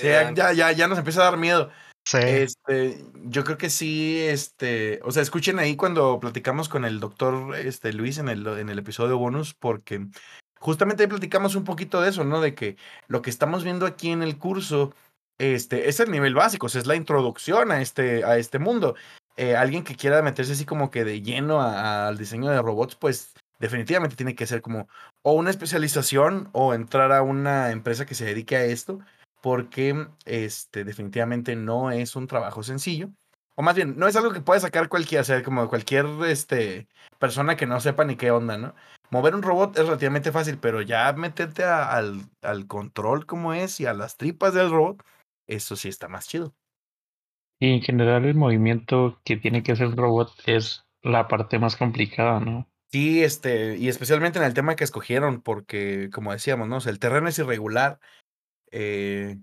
Sí, 0.00 0.06
ya, 0.06 0.30
ya, 0.32 0.52
ya, 0.52 0.70
ya 0.70 0.86
nos 0.86 0.96
empieza 0.96 1.22
a 1.22 1.24
dar 1.24 1.36
miedo. 1.36 1.72
Sí. 2.08 2.16
Este, 2.22 3.04
yo 3.24 3.44
creo 3.44 3.58
que 3.58 3.68
sí, 3.68 4.18
este, 4.18 4.98
o 5.04 5.10
sea, 5.10 5.20
escuchen 5.22 5.58
ahí 5.58 5.76
cuando 5.76 6.18
platicamos 6.18 6.70
con 6.70 6.86
el 6.86 7.00
doctor 7.00 7.54
este, 7.54 7.92
Luis 7.92 8.16
en 8.16 8.30
el, 8.30 8.46
en 8.46 8.70
el 8.70 8.78
episodio 8.78 9.18
bonus, 9.18 9.52
porque 9.52 10.06
justamente 10.58 11.02
ahí 11.02 11.06
platicamos 11.06 11.54
un 11.54 11.64
poquito 11.64 12.00
de 12.00 12.08
eso, 12.08 12.24
¿no? 12.24 12.40
De 12.40 12.54
que 12.54 12.78
lo 13.08 13.20
que 13.20 13.28
estamos 13.28 13.62
viendo 13.62 13.84
aquí 13.84 14.10
en 14.10 14.22
el 14.22 14.38
curso, 14.38 14.94
este, 15.36 15.90
es 15.90 16.00
el 16.00 16.10
nivel 16.10 16.34
básico, 16.34 16.64
o 16.64 16.68
sea, 16.70 16.80
es 16.80 16.86
la 16.86 16.96
introducción 16.96 17.72
a 17.72 17.82
este, 17.82 18.24
a 18.24 18.38
este 18.38 18.58
mundo. 18.58 18.94
Eh, 19.36 19.54
alguien 19.54 19.84
que 19.84 19.94
quiera 19.94 20.22
meterse 20.22 20.52
así 20.52 20.64
como 20.64 20.90
que 20.90 21.04
de 21.04 21.20
lleno 21.20 21.60
al 21.60 22.16
diseño 22.16 22.50
de 22.50 22.62
robots, 22.62 22.94
pues 22.96 23.34
definitivamente 23.58 24.16
tiene 24.16 24.34
que 24.34 24.46
ser 24.46 24.62
como 24.62 24.88
o 25.20 25.32
una 25.32 25.50
especialización 25.50 26.48
o 26.52 26.72
entrar 26.72 27.12
a 27.12 27.20
una 27.20 27.70
empresa 27.70 28.06
que 28.06 28.14
se 28.14 28.24
dedique 28.24 28.56
a 28.56 28.64
esto 28.64 29.00
porque 29.40 30.08
este 30.24 30.84
definitivamente 30.84 31.56
no 31.56 31.90
es 31.90 32.16
un 32.16 32.26
trabajo 32.26 32.62
sencillo. 32.62 33.10
O 33.54 33.62
más 33.62 33.74
bien, 33.74 33.96
no 33.98 34.06
es 34.06 34.14
algo 34.16 34.32
que 34.32 34.40
puede 34.40 34.60
sacar 34.60 34.88
cualquiera, 34.88 35.22
o 35.22 35.24
sea, 35.24 35.42
como 35.42 35.68
cualquier 35.68 36.06
este, 36.26 36.86
persona 37.18 37.56
que 37.56 37.66
no 37.66 37.80
sepa 37.80 38.04
ni 38.04 38.16
qué 38.16 38.30
onda, 38.30 38.56
¿no? 38.56 38.74
Mover 39.10 39.34
un 39.34 39.42
robot 39.42 39.76
es 39.78 39.86
relativamente 39.86 40.30
fácil, 40.32 40.58
pero 40.58 40.80
ya 40.82 41.12
meterte 41.14 41.64
a- 41.64 41.92
al, 41.92 42.20
al 42.42 42.66
control 42.66 43.26
como 43.26 43.54
es 43.54 43.80
y 43.80 43.86
a 43.86 43.94
las 43.94 44.16
tripas 44.16 44.54
del 44.54 44.70
robot, 44.70 45.02
eso 45.48 45.74
sí 45.76 45.88
está 45.88 46.08
más 46.08 46.28
chido. 46.28 46.54
Y 47.60 47.72
en 47.72 47.82
general 47.82 48.24
el 48.24 48.36
movimiento 48.36 49.20
que 49.24 49.36
tiene 49.36 49.62
que 49.62 49.72
hacer 49.72 49.88
el 49.88 49.96
robot 49.96 50.30
es 50.46 50.84
la 51.02 51.26
parte 51.26 51.58
más 51.58 51.76
complicada, 51.76 52.38
¿no? 52.38 52.68
Sí, 52.90 53.22
este, 53.22 53.76
y 53.76 53.88
especialmente 53.88 54.38
en 54.38 54.46
el 54.46 54.54
tema 54.54 54.74
que 54.74 54.84
escogieron, 54.84 55.42
porque 55.42 56.08
como 56.12 56.32
decíamos, 56.32 56.68
¿no? 56.68 56.76
O 56.76 56.80
sea, 56.80 56.90
el 56.92 56.98
terreno 56.98 57.28
es 57.28 57.38
irregular. 57.38 58.00
Eh, 58.70 59.38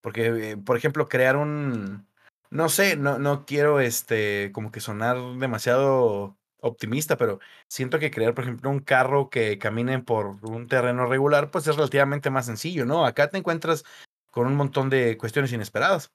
porque, 0.00 0.52
eh, 0.52 0.56
por 0.56 0.76
ejemplo, 0.76 1.08
crear 1.08 1.36
un, 1.36 2.08
no 2.50 2.68
sé, 2.68 2.96
no, 2.96 3.18
no 3.18 3.44
quiero 3.44 3.80
este, 3.80 4.50
como 4.52 4.72
que 4.72 4.80
sonar 4.80 5.16
demasiado 5.38 6.36
optimista, 6.60 7.16
pero 7.16 7.40
siento 7.68 7.98
que 7.98 8.10
crear, 8.10 8.34
por 8.34 8.44
ejemplo, 8.44 8.70
un 8.70 8.80
carro 8.80 9.30
que 9.30 9.58
camine 9.58 10.00
por 10.00 10.36
un 10.42 10.66
terreno 10.66 11.06
regular, 11.06 11.50
pues 11.50 11.66
es 11.66 11.76
relativamente 11.76 12.30
más 12.30 12.46
sencillo, 12.46 12.84
¿no? 12.84 13.06
Acá 13.06 13.28
te 13.28 13.38
encuentras 13.38 13.84
con 14.30 14.46
un 14.46 14.56
montón 14.56 14.90
de 14.90 15.16
cuestiones 15.16 15.52
inesperadas. 15.52 16.10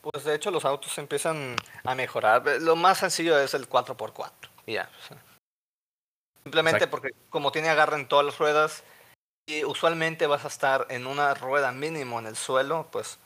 Pues 0.00 0.24
de 0.24 0.34
hecho 0.34 0.50
los 0.50 0.64
autos 0.64 0.96
empiezan 0.98 1.56
a 1.84 1.94
mejorar. 1.94 2.44
Lo 2.60 2.76
más 2.76 2.98
sencillo 2.98 3.38
es 3.38 3.54
el 3.54 3.68
4x4. 3.68 4.50
y 4.66 4.74
Ya. 4.74 4.88
sea. 5.08 5.22
Simplemente 6.44 6.84
Exacto. 6.84 6.90
porque 6.90 7.10
como 7.28 7.50
tiene 7.50 7.70
agarre 7.70 7.96
en 7.96 8.06
todas 8.06 8.24
las 8.24 8.38
ruedas 8.38 8.84
y 9.46 9.64
usualmente 9.64 10.26
vas 10.26 10.44
a 10.44 10.48
estar 10.48 10.86
en 10.90 11.06
una 11.06 11.34
rueda 11.34 11.72
mínimo 11.72 12.18
en 12.18 12.26
el 12.26 12.36
suelo, 12.36 12.88
pues 12.90 13.18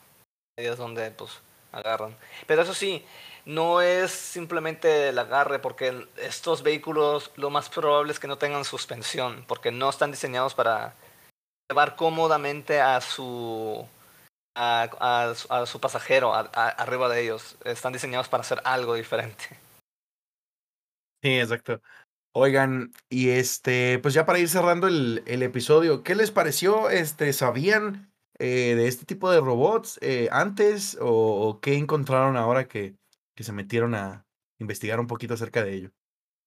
ahí 0.59 0.66
es 0.66 0.76
donde 0.76 1.11
pues 1.11 1.40
agarran. 1.72 2.16
Pero 2.46 2.62
eso 2.62 2.74
sí, 2.74 3.04
no 3.46 3.80
es 3.80 4.11
simplemente 4.11 5.09
el 5.09 5.18
agarre 5.18 5.59
porque 5.59 6.06
estos 6.18 6.62
vehículos 6.62 7.30
lo 7.37 7.50
más 7.50 7.70
probable 7.70 8.12
es 8.12 8.20
que 8.20 8.28
no 8.28 8.38
tengan 8.38 8.64
suspensión 8.64 9.44
porque 9.48 9.72
no 9.72 9.88
están 9.88 10.11
diseñados 10.11 10.54
para 10.54 10.94
llevar 11.70 11.96
cómodamente 11.96 12.80
a 12.80 13.00
su 13.00 13.87
a, 14.56 15.33
su- 15.66 15.80
pasajero 15.80 16.35
arriba 16.35 17.09
de 17.09 17.22
ellos. 17.22 17.56
Están 17.64 17.94
diseñados 17.94 18.28
para 18.28 18.42
hacer 18.42 18.61
algo 18.64 18.94
diferente. 18.94 19.48
Sí, 21.22 21.38
exacto. 21.38 21.80
Oigan, 22.33 22.93
y 23.09 23.31
este, 23.31 23.99
pues 23.99 24.14
ya 24.14 24.25
para 24.25 24.38
ir 24.38 24.49
cerrando 24.49 24.87
el, 24.87 25.25
el 25.27 25.43
episodio, 25.43 26.05
¿qué 26.05 26.14
les 26.14 26.31
pareció? 26.31 26.88
Este, 26.88 27.33
¿sabían 27.33 28.12
eh, 28.38 28.75
de 28.77 28.87
este 28.87 29.05
tipo 29.05 29.31
de 29.31 29.40
robots 29.40 29.99
eh, 30.01 30.29
antes 30.31 30.97
o, 31.01 31.59
qué 31.61 31.75
encontraron 31.75 32.37
ahora 32.37 32.69
que, 32.69 32.95
que 33.35 33.43
se 33.43 33.53
metieron 33.53 33.97
a 33.97 34.27
investigar 34.59 35.01
un 35.01 35.09
poquito 35.09 35.35
acerca 35.35 35.64
de 35.64 35.75
ello? 35.75 35.90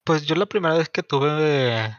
Pues 0.05 0.25
yo 0.25 0.35
la 0.35 0.45
primera 0.45 0.75
vez 0.75 0.87
que 0.87 1.03
tuve 1.03 1.97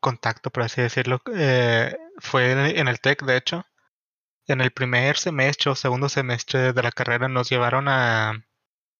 contacto, 0.00 0.50
por 0.50 0.62
así 0.62 0.80
decirlo, 0.80 1.20
eh, 1.34 1.94
fue 2.18 2.50
en 2.78 2.88
el 2.88 3.00
TEC, 3.00 3.24
de 3.24 3.36
hecho. 3.36 3.64
En 4.48 4.60
el 4.60 4.72
primer 4.72 5.16
semestre 5.18 5.70
o 5.70 5.74
segundo 5.74 6.08
semestre 6.08 6.72
de 6.72 6.82
la 6.82 6.90
carrera 6.90 7.28
nos 7.28 7.48
llevaron 7.48 7.88
a, 7.88 8.44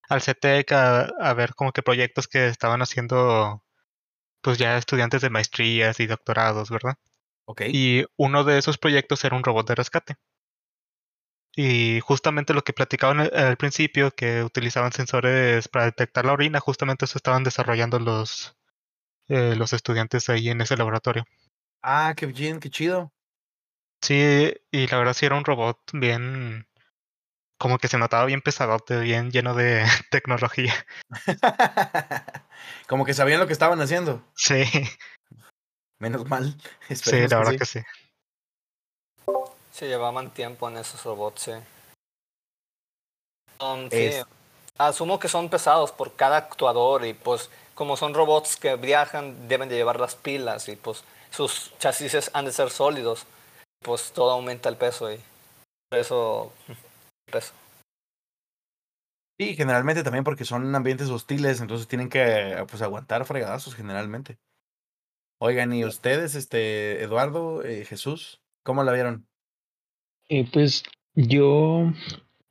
al 0.08 0.20
CTEC 0.22 0.70
a, 0.72 1.00
a 1.20 1.34
ver 1.34 1.54
como 1.54 1.72
que 1.72 1.82
proyectos 1.82 2.28
que 2.28 2.46
estaban 2.46 2.80
haciendo 2.80 3.64
pues 4.42 4.58
ya 4.58 4.76
estudiantes 4.76 5.22
de 5.22 5.30
maestrías 5.30 6.00
y 6.00 6.06
doctorados, 6.06 6.70
¿verdad? 6.70 6.94
¿Ok? 7.46 7.62
Y 7.68 8.04
uno 8.16 8.44
de 8.44 8.58
esos 8.58 8.78
proyectos 8.78 9.24
era 9.24 9.36
un 9.36 9.44
robot 9.44 9.68
de 9.68 9.74
rescate. 9.74 10.16
Y 11.54 12.00
justamente 12.00 12.54
lo 12.54 12.62
que 12.62 12.72
platicaban 12.72 13.20
al 13.20 13.56
principio, 13.56 14.10
que 14.10 14.42
utilizaban 14.42 14.92
sensores 14.92 15.68
para 15.68 15.84
detectar 15.86 16.24
la 16.24 16.32
orina, 16.32 16.60
justamente 16.60 17.04
eso 17.04 17.18
estaban 17.18 17.44
desarrollando 17.44 17.98
los, 17.98 18.56
eh, 19.28 19.54
los 19.56 19.72
estudiantes 19.72 20.28
ahí 20.30 20.48
en 20.48 20.62
ese 20.62 20.76
laboratorio. 20.76 21.24
Ah, 21.82 22.14
qué 22.16 22.26
bien, 22.26 22.58
qué 22.58 22.70
chido. 22.70 23.12
Sí, 24.00 24.54
y 24.70 24.86
la 24.88 24.98
verdad 24.98 25.12
sí 25.12 25.26
era 25.26 25.36
un 25.36 25.44
robot 25.44 25.78
bien, 25.92 26.66
como 27.58 27.78
que 27.78 27.88
se 27.88 27.98
notaba 27.98 28.24
bien 28.24 28.40
pesadote, 28.40 28.98
bien 29.00 29.30
lleno 29.30 29.54
de 29.54 29.84
tecnología. 30.10 30.74
Como 32.86 33.04
que 33.04 33.14
sabían 33.14 33.40
lo 33.40 33.46
que 33.46 33.52
estaban 33.52 33.80
haciendo. 33.80 34.22
Sí, 34.34 34.64
Menos 36.00 36.28
mal. 36.28 36.56
sí, 36.90 37.10
la 37.12 37.28
que 37.28 37.34
verdad 37.36 37.50
sí. 37.52 37.58
que 37.58 37.66
sí. 37.66 37.80
Se 39.72 39.86
llevaban 39.88 40.30
tiempo 40.32 40.68
en 40.68 40.76
esos 40.78 41.02
robots, 41.04 41.42
sí. 41.42 41.52
Um, 43.60 43.88
sí, 43.90 43.96
Es- 43.96 44.26
Asumo 44.78 45.18
que 45.20 45.28
son 45.28 45.48
pesados 45.50 45.92
por 45.92 46.16
cada 46.16 46.38
actuador 46.38 47.04
y 47.04 47.12
pues 47.14 47.50
como 47.74 47.96
son 47.96 48.14
robots 48.14 48.56
que 48.56 48.74
viajan 48.76 49.46
deben 49.46 49.68
de 49.68 49.76
llevar 49.76 50.00
las 50.00 50.16
pilas 50.16 50.68
y 50.68 50.76
pues 50.76 51.04
sus 51.30 51.72
chasis 51.78 52.30
han 52.32 52.46
de 52.46 52.52
ser 52.52 52.70
sólidos. 52.70 53.26
Pues 53.84 54.12
todo 54.12 54.30
aumenta 54.30 54.68
el 54.68 54.76
peso 54.76 55.12
y 55.12 55.20
por 55.90 55.98
eso 56.00 56.52
el 56.68 57.32
peso. 57.32 57.52
Sí, 59.42 59.56
generalmente 59.56 60.04
también 60.04 60.22
porque 60.22 60.44
son 60.44 60.72
ambientes 60.72 61.08
hostiles, 61.10 61.60
entonces 61.60 61.88
tienen 61.88 62.08
que 62.08 62.64
pues 62.70 62.80
aguantar 62.80 63.24
fregadazos 63.24 63.74
generalmente. 63.74 64.38
Oigan, 65.38 65.72
¿y 65.72 65.84
ustedes, 65.84 66.36
este, 66.36 67.02
Eduardo, 67.02 67.64
eh, 67.64 67.84
Jesús, 67.84 68.40
cómo 68.62 68.84
la 68.84 68.92
vieron? 68.92 69.26
Eh, 70.28 70.48
pues 70.52 70.84
yo, 71.16 71.92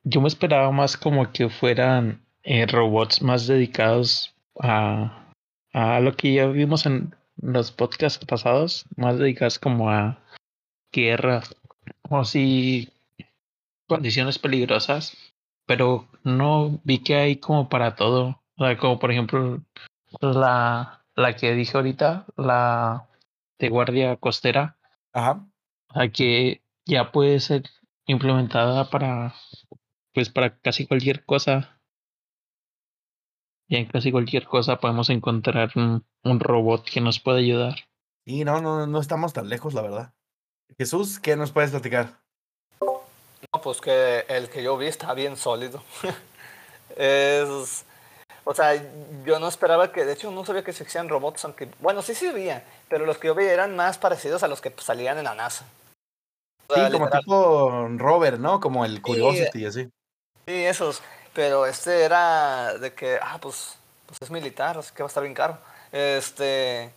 yo 0.04 0.20
me 0.20 0.28
esperaba 0.28 0.70
más 0.72 0.98
como 0.98 1.32
que 1.32 1.48
fueran 1.48 2.26
eh, 2.44 2.66
robots 2.66 3.22
más 3.22 3.48
dedicados 3.48 4.36
a, 4.60 5.32
a 5.72 6.02
lo 6.02 6.18
que 6.18 6.34
ya 6.34 6.48
vimos 6.48 6.86
en 6.86 7.16
los 7.38 7.72
podcasts 7.72 8.26
pasados, 8.26 8.84
más 8.98 9.18
dedicados 9.18 9.60
como 9.60 9.90
a 9.90 10.22
guerra 10.92 11.42
o 12.10 12.20
así 12.20 12.90
condiciones 13.88 14.38
peligrosas, 14.38 15.16
pero 15.72 16.10
no 16.26 16.82
vi 16.84 17.02
que 17.02 17.16
hay 17.16 17.38
como 17.38 17.70
para 17.70 17.96
todo, 17.96 18.42
o 18.58 18.66
sea, 18.66 18.78
como 18.78 19.00
por 19.00 19.10
ejemplo 19.10 19.64
la, 20.20 21.06
la 21.16 21.36
que 21.38 21.54
dije 21.54 21.78
ahorita, 21.78 22.26
la 22.36 23.08
de 23.58 23.70
guardia 23.70 24.18
costera, 24.18 24.78
Ajá. 25.14 25.48
a 25.88 26.10
que 26.10 26.62
ya 26.86 27.14
puede 27.14 27.40
ser 27.40 27.64
implementada 28.06 28.90
para 28.90 29.34
pues 30.14 30.30
para 30.30 30.60
casi 30.60 30.88
cualquier 30.88 31.24
cosa. 31.24 31.80
Y 33.70 33.78
en 33.78 33.86
casi 33.86 34.12
cualquier 34.12 34.44
cosa 34.44 34.82
podemos 34.82 35.10
encontrar 35.10 35.72
un, 35.78 36.06
un 36.26 36.40
robot 36.42 36.84
que 36.84 37.00
nos 37.00 37.22
pueda 37.22 37.38
ayudar. 37.38 37.76
Y 38.26 38.44
no, 38.44 38.60
no, 38.60 38.88
no 38.88 39.00
estamos 39.00 39.32
tan 39.32 39.48
lejos, 39.48 39.74
la 39.74 39.84
verdad. 39.84 40.14
Jesús, 40.78 41.22
¿qué 41.22 41.38
nos 41.38 41.54
puedes 41.54 41.72
platicar? 41.72 42.21
No, 43.62 43.64
pues 43.64 43.80
que 43.80 44.26
el 44.28 44.50
que 44.50 44.64
yo 44.64 44.76
vi 44.76 44.88
está 44.88 45.14
bien 45.14 45.38
sólido. 45.38 45.84
es. 46.98 47.86
O 48.44 48.56
sea, 48.56 48.74
yo 49.24 49.40
no 49.40 49.48
esperaba 49.48 49.92
que. 49.92 50.04
De 50.04 50.14
hecho, 50.14 50.32
no 50.32 50.44
sabía 50.44 50.64
que 50.64 50.72
existían 50.72 51.08
robots, 51.10 51.46
aunque. 51.46 51.70
Bueno, 51.80 52.02
sí 52.02 52.16
se 52.16 52.32
veía, 52.32 52.66
pero 52.90 53.06
los 53.06 53.20
que 53.20 53.28
yo 53.28 53.36
vi 53.36 53.46
eran 53.46 53.76
más 53.76 54.00
parecidos 54.00 54.42
a 54.42 54.48
los 54.48 54.62
que 54.62 54.74
salían 54.80 55.20
en 55.20 55.26
la 55.26 55.36
NASA. 55.36 55.66
O 56.68 56.74
sea, 56.74 56.88
Sí, 56.88 56.92
como 56.92 57.06
literal, 57.06 57.22
tipo 57.22 57.88
Robert, 57.98 58.40
¿no? 58.40 58.60
Como 58.60 58.84
el 58.84 59.00
Curiosity 59.00 59.60
y 59.60 59.66
así. 59.66 59.90
Sí, 60.48 60.66
esos. 60.66 61.04
Pero 61.36 61.68
este 61.68 62.02
era 62.02 62.80
de 62.80 62.96
que, 62.96 63.20
ah, 63.22 63.38
pues, 63.40 63.78
pues 64.08 64.18
es 64.22 64.32
militar, 64.32 64.80
así 64.80 64.92
que 64.92 65.04
va 65.04 65.08
a 65.08 65.12
estar 65.12 65.22
bien 65.22 65.36
caro. 65.36 65.60
Este. 65.92 66.94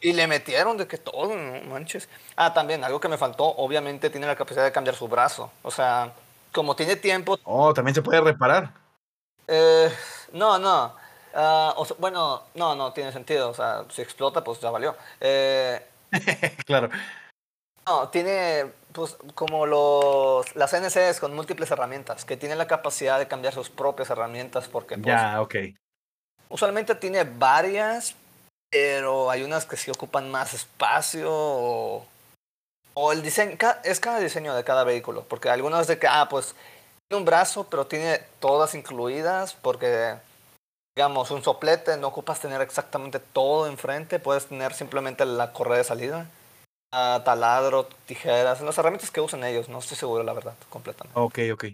y 0.00 0.12
le 0.12 0.26
metieron 0.26 0.76
de 0.76 0.86
que 0.86 0.98
todo, 0.98 1.34
no 1.34 1.60
manches. 1.68 2.08
Ah, 2.36 2.54
también, 2.54 2.84
algo 2.84 3.00
que 3.00 3.08
me 3.08 3.18
faltó, 3.18 3.44
obviamente 3.44 4.10
tiene 4.10 4.26
la 4.26 4.36
capacidad 4.36 4.64
de 4.64 4.72
cambiar 4.72 4.94
su 4.94 5.08
brazo. 5.08 5.50
O 5.62 5.70
sea, 5.70 6.12
como 6.52 6.76
tiene 6.76 6.96
tiempo, 6.96 7.38
Oh, 7.44 7.74
también 7.74 7.94
se 7.94 8.02
puede 8.02 8.20
reparar. 8.20 8.72
Eh, 9.48 9.90
no, 10.32 10.58
no. 10.58 10.94
Ah, 11.34 11.74
o 11.76 11.84
sea, 11.84 11.96
bueno, 11.98 12.42
no, 12.54 12.74
no 12.76 12.92
tiene 12.92 13.10
sentido. 13.12 13.50
O 13.50 13.54
sea, 13.54 13.84
si 13.90 14.02
explota, 14.02 14.44
pues 14.44 14.60
ya 14.60 14.70
valió. 14.70 14.96
Eh, 15.20 15.84
claro. 16.66 16.90
no, 17.86 18.08
tiene 18.10 18.70
pues 18.92 19.16
como 19.34 19.64
los 19.66 20.54
las 20.54 20.72
NCs 20.74 21.18
con 21.18 21.34
múltiples 21.34 21.70
herramientas, 21.70 22.24
que 22.24 22.36
tienen 22.36 22.58
la 22.58 22.66
capacidad 22.66 23.18
de 23.18 23.26
cambiar 23.26 23.54
sus 23.54 23.70
propias 23.70 24.10
herramientas, 24.10 24.68
porque 24.68 24.96
pues, 24.96 25.06
Ya, 25.06 25.40
ok. 25.40 25.54
Usualmente 26.52 26.94
tiene 26.94 27.24
varias, 27.24 28.14
pero 28.70 29.30
hay 29.30 29.42
unas 29.42 29.64
que 29.64 29.76
sí 29.76 29.90
ocupan 29.90 30.30
más 30.30 30.54
espacio 30.54 31.28
o, 31.30 32.06
el 33.10 33.22
diseño, 33.22 33.56
es 33.84 34.00
cada 34.00 34.20
diseño 34.20 34.54
de 34.54 34.64
cada 34.64 34.84
vehículo, 34.84 35.24
porque 35.24 35.48
algunos 35.48 35.86
de 35.86 35.98
que, 35.98 36.06
ah, 36.06 36.28
pues 36.28 36.54
tiene 37.08 37.20
un 37.20 37.24
brazo, 37.24 37.64
pero 37.64 37.86
tiene 37.86 38.20
todas 38.38 38.74
incluidas, 38.74 39.54
porque 39.54 40.16
digamos, 40.94 41.30
un 41.30 41.42
soplete, 41.42 41.96
no 41.96 42.08
ocupas 42.08 42.40
tener 42.40 42.60
exactamente 42.60 43.18
todo 43.18 43.66
enfrente, 43.66 44.18
puedes 44.18 44.46
tener 44.46 44.74
simplemente 44.74 45.24
la 45.24 45.54
correa 45.54 45.78
de 45.78 45.84
salida, 45.84 46.30
ah, 46.92 47.22
taladro, 47.24 47.86
tijeras, 48.04 48.60
las 48.60 48.76
herramientas 48.76 49.10
que 49.10 49.22
usan 49.22 49.42
ellos, 49.44 49.70
no 49.70 49.78
estoy 49.78 49.96
seguro, 49.96 50.22
la 50.22 50.34
verdad, 50.34 50.54
completamente. 50.68 51.18
Ok, 51.18 51.38
ok. 51.54 51.64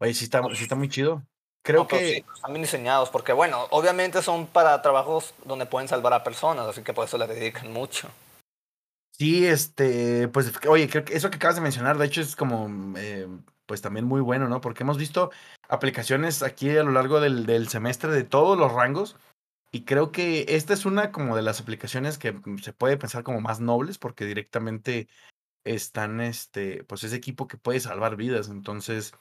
Oye, 0.00 0.14
sí 0.14 0.24
está, 0.24 0.42
sí 0.54 0.62
está 0.62 0.76
muy 0.76 0.88
chido. 0.88 1.22
Creo 1.64 1.86
que... 1.88 1.98
sí, 1.98 2.24
están 2.34 2.52
bien 2.52 2.62
diseñados, 2.62 3.08
porque 3.08 3.32
bueno, 3.32 3.66
obviamente 3.70 4.20
son 4.20 4.46
para 4.46 4.82
trabajos 4.82 5.34
donde 5.46 5.64
pueden 5.64 5.88
salvar 5.88 6.12
a 6.12 6.22
personas, 6.22 6.66
así 6.66 6.82
que 6.82 6.92
por 6.92 7.06
eso 7.06 7.16
le 7.16 7.26
dedican 7.26 7.72
mucho. 7.72 8.10
Sí, 9.12 9.46
este, 9.46 10.28
pues, 10.28 10.52
oye, 10.66 10.88
creo 10.90 11.06
que 11.06 11.14
eso 11.14 11.30
que 11.30 11.36
acabas 11.36 11.56
de 11.56 11.62
mencionar, 11.62 11.96
de 11.96 12.04
hecho, 12.04 12.20
es 12.20 12.36
como, 12.36 12.68
eh, 12.98 13.28
pues 13.64 13.80
también 13.80 14.04
muy 14.04 14.20
bueno, 14.20 14.46
¿no? 14.46 14.60
Porque 14.60 14.82
hemos 14.82 14.98
visto 14.98 15.30
aplicaciones 15.68 16.42
aquí 16.42 16.76
a 16.76 16.82
lo 16.82 16.90
largo 16.90 17.20
del, 17.20 17.46
del 17.46 17.68
semestre 17.68 18.10
de 18.10 18.24
todos 18.24 18.58
los 18.58 18.70
rangos 18.70 19.16
y 19.72 19.84
creo 19.84 20.12
que 20.12 20.44
esta 20.50 20.74
es 20.74 20.84
una 20.84 21.12
como 21.12 21.34
de 21.34 21.42
las 21.42 21.60
aplicaciones 21.60 22.18
que 22.18 22.38
se 22.62 22.72
puede 22.74 22.98
pensar 22.98 23.22
como 23.22 23.40
más 23.40 23.60
nobles 23.60 23.96
porque 23.96 24.26
directamente 24.26 25.08
están, 25.64 26.20
este, 26.20 26.84
pues 26.84 27.04
ese 27.04 27.16
equipo 27.16 27.48
que 27.48 27.56
puede 27.56 27.80
salvar 27.80 28.16
vidas, 28.16 28.48
entonces 28.50 29.14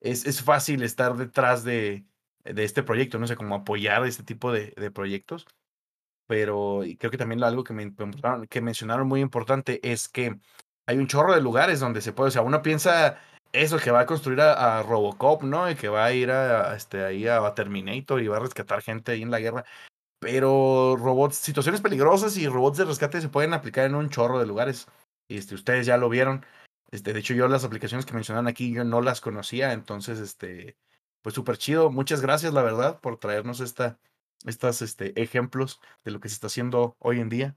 es, 0.00 0.26
es 0.26 0.42
fácil 0.42 0.82
estar 0.82 1.16
detrás 1.16 1.64
de, 1.64 2.04
de 2.44 2.64
este 2.64 2.82
proyecto, 2.82 3.18
no 3.18 3.26
sé, 3.26 3.36
como 3.36 3.54
apoyar 3.54 4.04
este 4.06 4.22
tipo 4.22 4.52
de, 4.52 4.72
de 4.76 4.90
proyectos 4.90 5.46
pero 6.30 6.82
creo 7.00 7.10
que 7.10 7.18
también 7.18 7.42
algo 7.42 7.64
que, 7.64 7.72
me, 7.72 7.92
que 8.48 8.60
mencionaron 8.60 9.08
muy 9.08 9.20
importante 9.20 9.80
es 9.82 10.08
que 10.08 10.38
hay 10.86 10.96
un 10.96 11.08
chorro 11.08 11.34
de 11.34 11.40
lugares 11.40 11.80
donde 11.80 12.00
se 12.00 12.12
puede, 12.12 12.28
o 12.28 12.30
sea, 12.30 12.42
uno 12.42 12.62
piensa 12.62 13.18
eso, 13.52 13.78
que 13.78 13.90
va 13.90 13.98
a 14.02 14.06
construir 14.06 14.40
a, 14.40 14.80
Robocop, 14.84 15.42
¿no? 15.42 15.68
Y 15.68 15.74
que 15.74 15.88
va 15.88 16.04
a 16.04 16.12
ir 16.12 16.30
a, 16.30 16.76
este, 16.76 17.04
ahí 17.04 17.26
a 17.26 17.52
Terminator 17.52 18.22
y 18.22 18.28
va 18.28 18.36
a 18.36 18.40
rescatar 18.40 18.80
gente 18.80 19.10
ahí 19.10 19.22
en 19.22 19.32
la 19.32 19.40
guerra. 19.40 19.64
Pero 20.20 20.94
robots, 20.96 21.34
situaciones 21.34 21.80
peligrosas 21.80 22.36
y 22.36 22.46
robots 22.46 22.78
de 22.78 22.84
rescate 22.84 23.20
se 23.20 23.28
pueden 23.28 23.52
aplicar 23.52 23.86
en 23.86 23.96
un 23.96 24.08
chorro 24.08 24.38
de 24.38 24.46
lugares. 24.46 24.86
Y 25.26 25.36
este, 25.36 25.56
ustedes 25.56 25.84
ya 25.84 25.96
lo 25.96 26.08
vieron. 26.08 26.46
Este, 26.90 27.12
de 27.12 27.20
hecho, 27.20 27.34
yo 27.34 27.48
las 27.48 27.64
aplicaciones 27.64 28.06
que 28.06 28.14
mencionan 28.14 28.48
aquí, 28.48 28.72
yo 28.72 28.84
no 28.84 29.00
las 29.00 29.20
conocía. 29.20 29.72
Entonces, 29.72 30.18
este, 30.18 30.76
pues 31.22 31.34
súper 31.34 31.56
chido. 31.58 31.90
Muchas 31.90 32.20
gracias, 32.20 32.52
la 32.52 32.62
verdad, 32.62 33.00
por 33.00 33.18
traernos 33.18 33.60
esta, 33.60 33.98
estas 34.44 34.82
este, 34.82 35.20
ejemplos 35.20 35.80
de 36.04 36.10
lo 36.10 36.20
que 36.20 36.28
se 36.28 36.34
está 36.34 36.48
haciendo 36.48 36.96
hoy 36.98 37.20
en 37.20 37.28
día. 37.28 37.56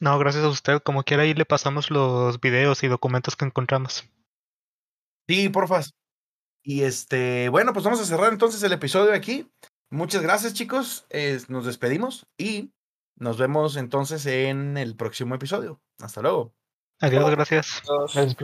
No, 0.00 0.18
gracias 0.18 0.44
a 0.44 0.48
usted. 0.48 0.82
Como 0.82 1.04
quiera, 1.04 1.22
ahí 1.22 1.34
le 1.34 1.44
pasamos 1.44 1.90
los 1.90 2.40
videos 2.40 2.82
y 2.82 2.88
documentos 2.88 3.36
que 3.36 3.44
encontramos. 3.44 4.04
Sí, 5.28 5.48
porfas. 5.48 5.94
Y 6.64 6.82
este, 6.82 7.48
bueno, 7.48 7.72
pues 7.72 7.84
vamos 7.84 8.00
a 8.00 8.04
cerrar 8.04 8.32
entonces 8.32 8.62
el 8.62 8.72
episodio 8.72 9.12
aquí. 9.12 9.50
Muchas 9.90 10.22
gracias, 10.22 10.54
chicos. 10.54 11.06
nos 11.48 11.66
despedimos 11.66 12.26
y 12.38 12.72
nos 13.16 13.36
vemos 13.36 13.76
entonces 13.76 14.26
en 14.26 14.76
el 14.76 14.96
próximo 14.96 15.34
episodio. 15.34 15.80
Hasta 16.00 16.22
luego. 16.22 16.54
Adiós, 17.02 17.30
gracias. 17.32 17.82
Gracias, 18.14 18.36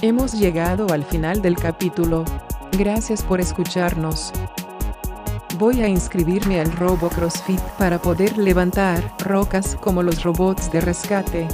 Hemos 0.00 0.32
llegado 0.32 0.90
al 0.92 1.04
final 1.04 1.42
del 1.42 1.56
capítulo. 1.56 2.24
Gracias 2.72 3.22
por 3.22 3.40
escucharnos. 3.40 4.32
Voy 5.58 5.82
a 5.82 5.88
inscribirme 5.88 6.58
al 6.58 6.72
Robo 6.72 7.10
CrossFit 7.10 7.60
para 7.78 8.00
poder 8.00 8.38
levantar 8.38 9.14
rocas 9.18 9.76
como 9.76 10.02
los 10.02 10.24
robots 10.24 10.72
de 10.72 10.80
rescate. 10.80 11.46